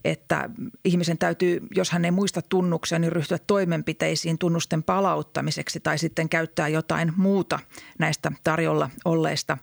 että 0.03 0.49
ihmisen 0.85 1.17
täytyy, 1.17 1.59
jos 1.75 1.91
hän 1.91 2.05
ei 2.05 2.11
muista 2.11 2.41
tunnuksia, 2.41 2.99
niin 2.99 3.11
ryhtyä 3.11 3.37
toimenpiteisiin 3.47 4.37
tunnusten 4.37 4.83
palauttamiseksi 4.83 5.79
tai 5.79 5.97
sitten 5.97 6.29
käyttää 6.29 6.67
jotain 6.67 7.13
muuta 7.17 7.59
näistä 7.99 8.31
tarjolla 8.43 8.89
olleista 9.05 9.57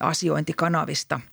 asiointikanavista– 0.00 1.20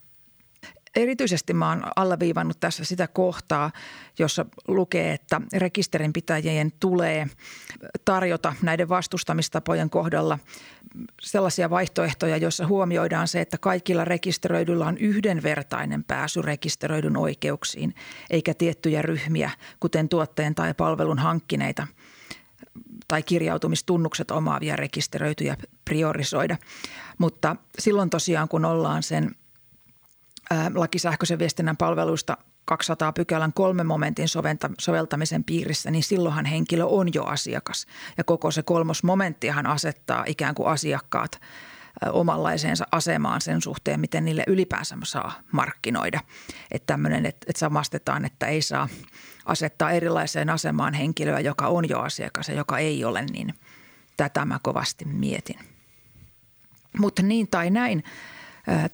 Erityisesti 0.96 1.54
mä 1.54 1.68
oon 1.68 1.82
allaviivannut 1.96 2.60
tässä 2.60 2.84
sitä 2.84 3.08
kohtaa, 3.08 3.70
jossa 4.18 4.46
lukee, 4.68 5.12
että 5.12 5.40
rekisterinpitäjien 5.52 6.72
tulee 6.80 7.26
tarjota 8.04 8.54
näiden 8.62 8.88
vastustamistapojen 8.88 9.90
kohdalla 9.90 10.38
sellaisia 11.20 11.70
vaihtoehtoja, 11.70 12.36
joissa 12.36 12.66
huomioidaan 12.66 13.28
se, 13.28 13.40
että 13.40 13.58
kaikilla 13.58 14.04
rekisteröidyllä 14.04 14.86
on 14.86 14.98
yhdenvertainen 14.98 16.04
pääsy 16.04 16.42
rekisteröidyn 16.42 17.16
oikeuksiin, 17.16 17.94
eikä 18.30 18.54
tiettyjä 18.54 19.02
ryhmiä, 19.02 19.50
kuten 19.80 20.08
tuotteen 20.08 20.54
tai 20.54 20.74
palvelun 20.74 21.18
hankkineita 21.18 21.86
tai 23.08 23.22
kirjautumistunnukset 23.22 24.30
omaavia 24.30 24.76
rekisteröityjä 24.76 25.56
priorisoida. 25.84 26.56
Mutta 27.18 27.56
silloin 27.78 28.10
tosiaan, 28.10 28.48
kun 28.48 28.64
ollaan 28.64 29.02
sen– 29.02 29.30
laki 30.74 30.98
sähköisen 30.98 31.38
viestinnän 31.38 31.76
palveluista 31.76 32.36
200 32.64 33.12
pykälän 33.12 33.52
kolmen 33.52 33.86
momentin 33.86 34.28
soveltamisen 34.78 35.44
piirissä, 35.44 35.90
niin 35.90 36.02
silloinhan 36.02 36.44
henkilö 36.44 36.84
on 36.84 37.14
jo 37.14 37.24
asiakas. 37.24 37.86
Ja 38.18 38.24
koko 38.24 38.50
se 38.50 38.62
kolmos 38.62 39.02
momenttihan 39.02 39.66
asettaa 39.66 40.24
ikään 40.26 40.54
kuin 40.54 40.68
asiakkaat 40.68 41.40
omanlaiseensa 42.12 42.86
asemaan 42.92 43.40
sen 43.40 43.62
suhteen, 43.62 44.00
miten 44.00 44.24
niille 44.24 44.44
ylipäänsä 44.46 44.96
saa 45.04 45.32
markkinoida. 45.52 46.20
Että 46.70 46.86
tämmöinen, 46.86 47.26
että, 47.26 47.46
että 47.48 47.60
samastetaan, 47.60 48.24
että 48.24 48.46
ei 48.46 48.62
saa 48.62 48.88
asettaa 49.46 49.90
erilaiseen 49.90 50.50
asemaan 50.50 50.94
henkilöä, 50.94 51.40
joka 51.40 51.66
on 51.68 51.88
jo 51.88 52.00
asiakas 52.00 52.48
ja 52.48 52.54
joka 52.54 52.78
ei 52.78 53.04
ole, 53.04 53.24
niin 53.32 53.54
tätä 54.16 54.44
mä 54.44 54.58
kovasti 54.62 55.04
mietin. 55.04 55.58
Mutta 56.98 57.22
niin 57.22 57.48
tai 57.48 57.70
näin, 57.70 58.04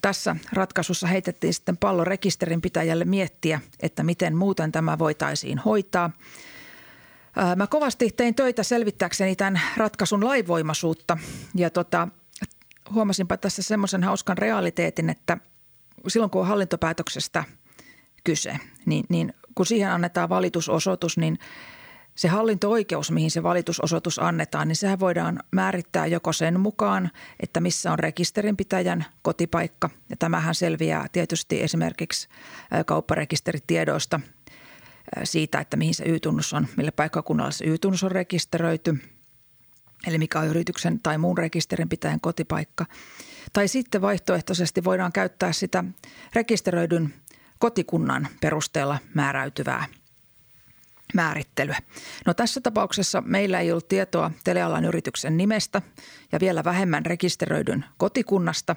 tässä 0.02 0.36
ratkaisussa 0.52 1.06
heitettiin 1.06 1.54
sitten 1.54 1.76
pallo 1.76 2.04
rekisterinpitäjälle 2.04 3.04
miettiä, 3.04 3.60
että 3.80 4.02
miten 4.02 4.36
muuten 4.36 4.72
tämä 4.72 4.98
voitaisiin 4.98 5.58
hoitaa. 5.58 6.10
Mä 7.56 7.66
kovasti 7.66 8.10
tein 8.16 8.34
töitä 8.34 8.62
selvittääkseni 8.62 9.36
tämän 9.36 9.60
ratkaisun 9.76 10.24
laivoimaisuutta 10.24 11.18
ja 11.54 11.70
tota, 11.70 12.08
huomasinpa 12.94 13.36
tässä 13.36 13.62
semmoisen 13.62 14.04
hauskan 14.04 14.38
realiteetin, 14.38 15.10
että 15.10 15.36
silloin 16.08 16.30
kun 16.30 16.40
on 16.40 16.48
hallintopäätöksestä 16.48 17.44
kyse, 18.24 18.58
niin, 18.86 19.04
niin 19.08 19.34
kun 19.54 19.66
siihen 19.66 19.90
annetaan 19.90 20.28
valitusosoitus, 20.28 21.18
niin– 21.18 21.38
se 22.20 22.28
hallinto-oikeus, 22.28 23.10
mihin 23.10 23.30
se 23.30 23.42
valitusosoitus 23.42 24.18
annetaan, 24.18 24.68
niin 24.68 24.76
sehän 24.76 25.00
voidaan 25.00 25.38
määrittää 25.50 26.06
joko 26.06 26.32
sen 26.32 26.60
mukaan, 26.60 27.10
että 27.40 27.60
missä 27.60 27.92
on 27.92 27.98
rekisterinpitäjän 27.98 29.04
kotipaikka. 29.22 29.90
Ja 30.10 30.16
tämähän 30.16 30.54
selviää 30.54 31.06
tietysti 31.12 31.62
esimerkiksi 31.62 32.28
kaupparekisteritiedoista 32.86 34.20
siitä, 35.24 35.60
että 35.60 35.76
mihin 35.76 35.94
se 35.94 36.04
Y-tunnus 36.04 36.52
on, 36.52 36.66
mille 36.76 36.90
paikkakunnalla 36.90 37.50
se 37.50 37.64
Y-tunnus 37.64 38.04
on 38.04 38.12
rekisteröity. 38.12 38.98
Eli 40.06 40.18
mikä 40.18 40.38
on 40.40 40.48
yrityksen 40.48 41.00
tai 41.00 41.18
muun 41.18 41.38
rekisterinpitäjän 41.38 42.20
kotipaikka. 42.20 42.86
Tai 43.52 43.68
sitten 43.68 44.00
vaihtoehtoisesti 44.00 44.84
voidaan 44.84 45.12
käyttää 45.12 45.52
sitä 45.52 45.84
rekisteröidyn 46.34 47.14
kotikunnan 47.58 48.28
perusteella 48.40 48.98
määräytyvää– 49.14 49.84
määrittelyä. 51.14 51.76
No 52.26 52.34
tässä 52.34 52.60
tapauksessa 52.60 53.22
meillä 53.26 53.60
ei 53.60 53.70
ollut 53.72 53.88
tietoa 53.88 54.30
telealan 54.44 54.84
yrityksen 54.84 55.36
nimestä 55.36 55.82
ja 56.32 56.40
vielä 56.40 56.64
vähemmän 56.64 57.06
rekisteröidyn 57.06 57.84
kotikunnasta. 57.96 58.76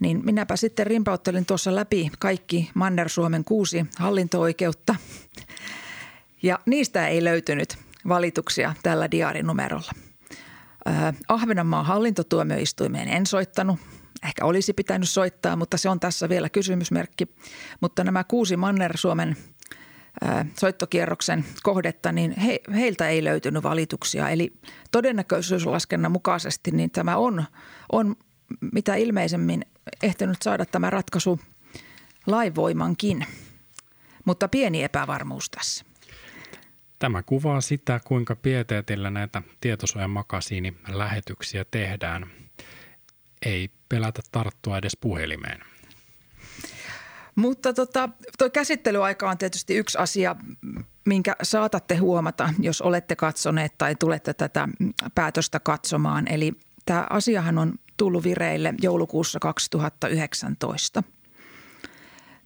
Niin 0.00 0.20
minäpä 0.24 0.56
sitten 0.56 0.86
rimpauttelin 0.86 1.46
tuossa 1.46 1.74
läpi 1.74 2.10
kaikki 2.18 2.70
Manner-Suomen 2.74 3.44
kuusi 3.44 3.86
hallinto-oikeutta 3.98 4.94
ja 6.42 6.58
niistä 6.66 7.08
ei 7.08 7.24
löytynyt 7.24 7.78
valituksia 8.08 8.74
tällä 8.82 9.10
diaarinumerolla. 9.10 9.92
Ahvenanmaan 11.28 11.86
hallintotuomioistuimeen 11.86 13.08
en 13.08 13.26
soittanut. 13.26 13.80
Ehkä 14.22 14.44
olisi 14.44 14.72
pitänyt 14.72 15.08
soittaa, 15.08 15.56
mutta 15.56 15.76
se 15.76 15.88
on 15.88 16.00
tässä 16.00 16.28
vielä 16.28 16.48
kysymysmerkki. 16.48 17.28
Mutta 17.80 18.04
nämä 18.04 18.24
kuusi 18.24 18.56
Manner-Suomen 18.56 19.36
soittokierroksen 20.60 21.44
kohdetta, 21.62 22.12
niin 22.12 22.40
he, 22.40 22.60
heiltä 22.74 23.08
ei 23.08 23.24
löytynyt 23.24 23.62
valituksia. 23.62 24.28
Eli 24.28 24.52
todennäköisyyslaskennan 24.90 26.12
mukaisesti 26.12 26.70
niin 26.70 26.90
tämä 26.90 27.16
on, 27.16 27.44
on 27.92 28.16
mitä 28.72 28.94
ilmeisemmin 28.94 29.66
ehtinyt 30.02 30.42
saada 30.42 30.64
tämä 30.64 30.90
ratkaisu 30.90 31.40
lainvoimankin, 32.26 33.26
mutta 34.24 34.48
pieni 34.48 34.82
epävarmuus 34.82 35.50
tässä. 35.50 35.84
Tämä 36.98 37.22
kuvaa 37.22 37.60
sitä, 37.60 38.00
kuinka 38.04 38.36
pieteetillä 38.36 39.10
näitä 39.10 39.42
tietosuojamakasiini-lähetyksiä 39.60 41.64
tehdään. 41.70 42.26
Ei 43.46 43.70
pelätä 43.88 44.22
tarttua 44.32 44.78
edes 44.78 44.96
puhelimeen. 45.00 45.60
Mutta 47.34 47.72
tota, 47.72 48.08
tuo 48.38 48.50
käsittelyaika 48.50 49.30
on 49.30 49.38
tietysti 49.38 49.76
yksi 49.76 49.98
asia, 49.98 50.36
minkä 51.06 51.36
saatatte 51.42 51.96
huomata, 51.96 52.54
jos 52.58 52.80
olette 52.80 53.16
katsoneet 53.16 53.78
tai 53.78 53.94
tulette 53.94 54.34
tätä 54.34 54.68
päätöstä 55.14 55.60
katsomaan. 55.60 56.28
Eli 56.28 56.52
tämä 56.84 57.06
asiahan 57.10 57.58
on 57.58 57.74
tullut 57.96 58.24
vireille 58.24 58.74
joulukuussa 58.82 59.38
2019. 59.38 61.02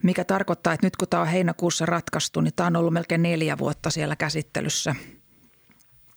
mikä 0.03 0.24
tarkoittaa, 0.24 0.72
että 0.72 0.87
nyt 0.87 0.97
kun 0.97 1.09
tämä 1.09 1.20
on 1.20 1.28
heinäkuussa 1.28 1.87
ratkaistu, 1.87 2.41
niin 2.41 2.55
tämä 2.57 2.66
on 2.66 2.76
ollut 2.76 2.93
melkein 2.93 3.22
neljä 3.22 3.59
vuotta 3.59 3.91
siellä 3.91 4.16
käsittelyssä. 4.16 4.95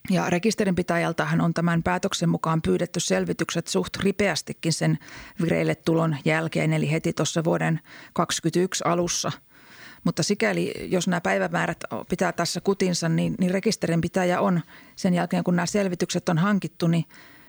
Ja 0.10 0.30
rekisterinpitäjältähän 0.30 1.42
on 1.42 1.54
tämän 1.54 1.84
päätöksen 1.84 2.30
mukaan 2.30 2.62
pyydetty 2.62 3.00
selvitykset 3.00 3.68
suht 3.68 3.98
ripeästikin 3.98 4.74
sen 4.74 4.98
vireille 5.42 5.76
tulon 5.76 6.18
jälkeen, 6.26 6.74
eli 6.74 6.92
heti 6.92 7.14
tuossa 7.14 7.44
vuoden 7.44 7.80
2021 8.14 8.84
alussa– 8.86 9.32
mutta 10.04 10.24
sikäli, 10.24 10.74
jos 10.90 11.08
nämä 11.08 11.22
päivämäärät 11.22 11.84
pitää 12.10 12.32
tässä 12.32 12.62
kutinsa, 12.62 13.10
niin, 13.10 13.36
niin 13.40 13.52
rekisterinpitäjä 13.52 14.42
on 14.42 14.62
sen 14.96 15.14
jälkeen, 15.14 15.44
kun 15.44 15.56
nämä 15.56 15.66
selvitykset 15.66 16.30
on 16.30 16.38
hankittu, 16.38 16.88
niin 16.88 17.06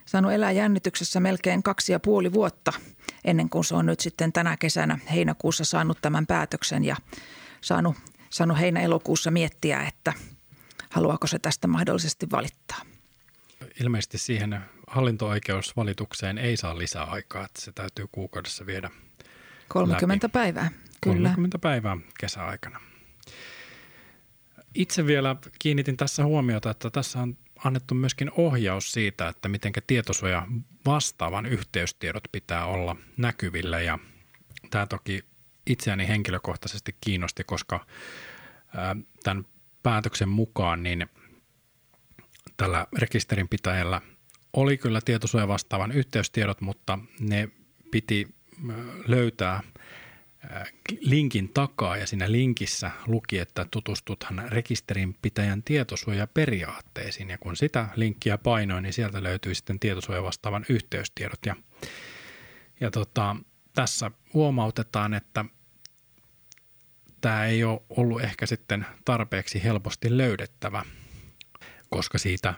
saanut 0.07 0.33
elää 0.33 0.51
jännityksessä 0.51 1.21
melkein 1.21 1.63
kaksi 1.63 1.93
ja 1.93 2.01
puoli 2.01 2.33
vuotta 2.33 2.73
ennen 3.25 3.51
kuin 3.51 3.65
se 3.65 3.75
on 3.75 3.87
nyt 3.87 4.01
sitten 4.01 4.33
tänä 4.33 4.57
kesänä 4.57 4.99
heinäkuussa 5.15 5.65
saanut 5.65 5.99
tämän 6.03 6.27
päätöksen 6.27 6.85
ja 6.85 6.97
saanut, 7.61 7.97
saanut 8.31 8.59
heinä-elokuussa 8.59 9.31
miettiä, 9.31 9.83
että 9.89 10.13
haluaako 10.91 11.27
se 11.27 11.39
tästä 11.39 11.69
mahdollisesti 11.69 12.27
valittaa. 12.31 12.81
Ilmeisesti 13.81 14.19
siihen 14.19 14.61
hallinto-oikeusvalitukseen 14.87 16.39
ei 16.39 16.57
saa 16.57 16.79
lisää 16.79 17.05
aikaa, 17.05 17.45
että 17.45 17.61
se 17.61 17.73
täytyy 17.73 18.07
kuukaudessa 18.13 18.67
viedä 18.67 18.91
30 19.69 20.27
läpi. 20.27 20.33
päivää. 20.33 20.71
Kyllä. 21.01 21.29
30 21.29 21.59
päivää 21.59 21.97
kesäaikana. 22.21 22.81
Itse 24.75 25.07
vielä 25.07 25.37
kiinnitin 25.59 25.97
tässä 25.97 26.25
huomiota, 26.25 26.71
että 26.71 26.91
tässä 26.91 27.21
on 27.21 27.37
annettu 27.65 27.95
myöskin 27.95 28.31
ohjaus 28.37 28.93
siitä, 28.93 29.29
että 29.29 29.49
miten 29.49 29.73
tietosuoja 29.87 30.47
vastaavan 30.87 31.47
yhteystiedot 31.47 32.23
pitää 32.33 32.67
olla 32.67 32.97
näkyvillä 33.17 33.81
ja 33.81 33.99
tämä 34.71 34.87
toki 34.87 35.25
itseäni 35.67 36.09
henkilökohtaisesti 36.09 36.97
kiinnosti, 37.01 37.45
koska 37.45 37.87
tämän 39.25 39.45
päätöksen 39.83 40.29
mukaan 40.29 40.83
niin 40.83 41.07
tällä 42.57 42.87
rekisterinpitäjällä 42.99 44.01
oli 44.53 44.79
kyllä 44.79 45.01
tietosuoja 45.05 45.49
vastaavan 45.49 45.93
yhteystiedot, 45.93 46.61
mutta 46.61 46.99
ne 47.21 47.49
piti 47.91 48.29
löytää– 49.07 49.61
linkin 51.01 51.49
takaa 51.49 51.97
ja 51.97 52.07
siinä 52.07 52.33
linkissä 52.33 52.91
luki, 53.07 53.39
että 53.39 53.67
tutustuthan 53.71 54.43
rekisterinpitäjän 54.49 55.63
tietosuojaperiaatteisiin. 55.63 57.31
Ja 57.31 57.39
kun 57.39 57.57
sitä 57.57 57.89
linkkiä 57.97 58.39
painoin, 58.39 58.83
niin 58.83 58.93
sieltä 58.93 59.23
löytyi 59.23 59.55
sitten 59.55 59.81
tietosuoja 59.81 60.23
vastaavan 60.23 60.67
yhteystiedot. 60.69 61.47
Ja, 61.47 61.57
ja 62.81 62.91
tota, 62.91 63.37
tässä 63.75 64.11
huomautetaan, 64.35 65.15
että 65.15 65.45
tämä 67.21 67.47
ei 67.47 67.65
ole 67.65 67.83
ollut 67.91 68.23
ehkä 68.23 68.47
sitten 68.47 68.87
tarpeeksi 69.05 69.65
helposti 69.65 70.19
löydettävä, 70.19 70.85
koska 71.91 72.19
siitä 72.19 72.55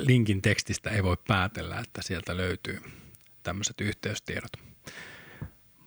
linkin 0.00 0.42
tekstistä 0.42 0.90
ei 0.90 1.02
voi 1.02 1.16
päätellä, 1.28 1.78
että 1.78 2.02
sieltä 2.02 2.36
löytyy 2.36 2.82
tämmöiset 3.42 3.80
yhteystiedot. 3.80 4.52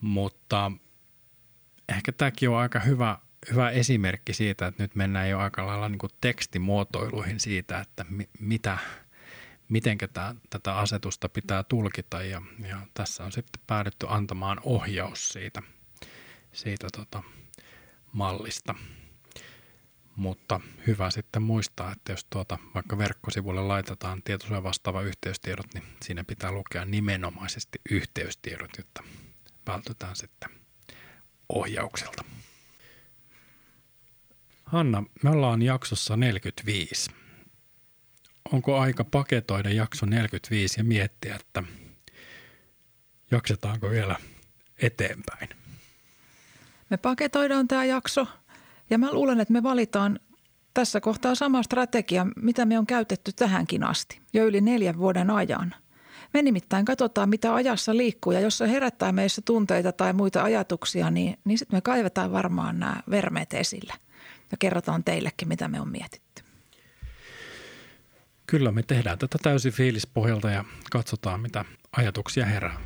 Mutta 0.01 0.71
ehkä 1.89 2.11
tämäkin 2.11 2.49
on 2.49 2.57
aika 2.57 2.79
hyvä, 2.79 3.17
hyvä 3.51 3.69
esimerkki 3.69 4.33
siitä, 4.33 4.67
että 4.67 4.83
nyt 4.83 4.95
mennään 4.95 5.29
jo 5.29 5.39
aika 5.39 5.67
lailla 5.67 5.89
niin 5.89 5.99
kuin 5.99 6.11
tekstimuotoiluihin 6.21 7.39
siitä, 7.39 7.79
että 7.79 8.05
mi, 8.09 8.29
mitä, 8.39 8.77
miten 9.69 9.97
tätä 10.49 10.75
asetusta 10.77 11.29
pitää 11.29 11.63
tulkita 11.63 12.21
ja, 12.23 12.41
ja 12.67 12.77
tässä 12.93 13.23
on 13.23 13.31
sitten 13.31 13.61
päädytty 13.67 14.05
antamaan 14.09 14.57
ohjaus 14.63 15.29
siitä, 15.29 15.61
siitä 16.51 16.87
tota 16.97 17.23
mallista. 18.11 18.75
Mutta 20.15 20.59
hyvä 20.87 21.11
sitten 21.11 21.41
muistaa, 21.41 21.91
että 21.91 22.11
jos 22.11 22.25
tuota 22.29 22.57
vaikka 22.75 22.97
verkkosivulle 22.97 23.61
laitetaan 23.61 24.23
tietosuoja 24.23 24.63
vastaava 24.63 25.01
yhteystiedot, 25.01 25.73
niin 25.73 25.83
siinä 26.05 26.23
pitää 26.23 26.51
lukea 26.51 26.85
nimenomaisesti 26.85 27.81
yhteystiedot, 27.91 28.69
jotta 28.77 29.03
vältytään 29.67 30.15
sitten 30.15 30.49
ohjaukselta. 31.49 32.23
Hanna, 34.65 35.03
me 35.23 35.29
ollaan 35.29 35.61
jaksossa 35.61 36.17
45. 36.17 37.11
Onko 38.51 38.79
aika 38.79 39.03
paketoida 39.03 39.69
jakso 39.69 40.05
45 40.05 40.79
ja 40.79 40.83
miettiä, 40.83 41.35
että 41.35 41.63
jaksetaanko 43.31 43.89
vielä 43.89 44.15
eteenpäin? 44.77 45.49
Me 46.89 46.97
paketoidaan 46.97 47.67
tämä 47.67 47.85
jakso 47.85 48.27
ja 48.89 48.97
mä 48.97 49.13
luulen, 49.13 49.39
että 49.39 49.53
me 49.53 49.63
valitaan 49.63 50.19
tässä 50.73 51.01
kohtaa 51.01 51.35
sama 51.35 51.63
strategia, 51.63 52.27
mitä 52.35 52.65
me 52.65 52.79
on 52.79 52.87
käytetty 52.87 53.31
tähänkin 53.31 53.83
asti, 53.83 54.21
jo 54.33 54.45
yli 54.45 54.61
neljän 54.61 54.97
vuoden 54.97 55.29
ajan– 55.29 55.75
me 56.33 56.41
nimittäin 56.41 56.85
katsotaan, 56.85 57.29
mitä 57.29 57.53
ajassa 57.53 57.97
liikkuu 57.97 58.33
ja 58.33 58.39
jos 58.39 58.57
se 58.57 58.71
herättää 58.71 59.11
meissä 59.11 59.41
tunteita 59.45 59.91
tai 59.91 60.13
muita 60.13 60.43
ajatuksia, 60.43 61.11
niin, 61.11 61.37
niin 61.45 61.57
sitten 61.57 61.77
me 61.77 61.81
kaivetaan 61.81 62.31
varmaan 62.31 62.79
nämä 62.79 63.03
vermeet 63.09 63.53
esille 63.53 63.93
ja 64.51 64.57
kerrotaan 64.57 65.03
teillekin, 65.03 65.47
mitä 65.47 65.67
me 65.67 65.81
on 65.81 65.89
mietitty. 65.89 66.43
Kyllä, 68.47 68.71
me 68.71 68.83
tehdään 68.83 69.19
tätä 69.19 69.37
täysin 69.43 69.73
fiilispohjalta 69.73 70.49
ja 70.49 70.65
katsotaan, 70.91 71.39
mitä 71.39 71.65
ajatuksia 71.97 72.45
herää. 72.45 72.81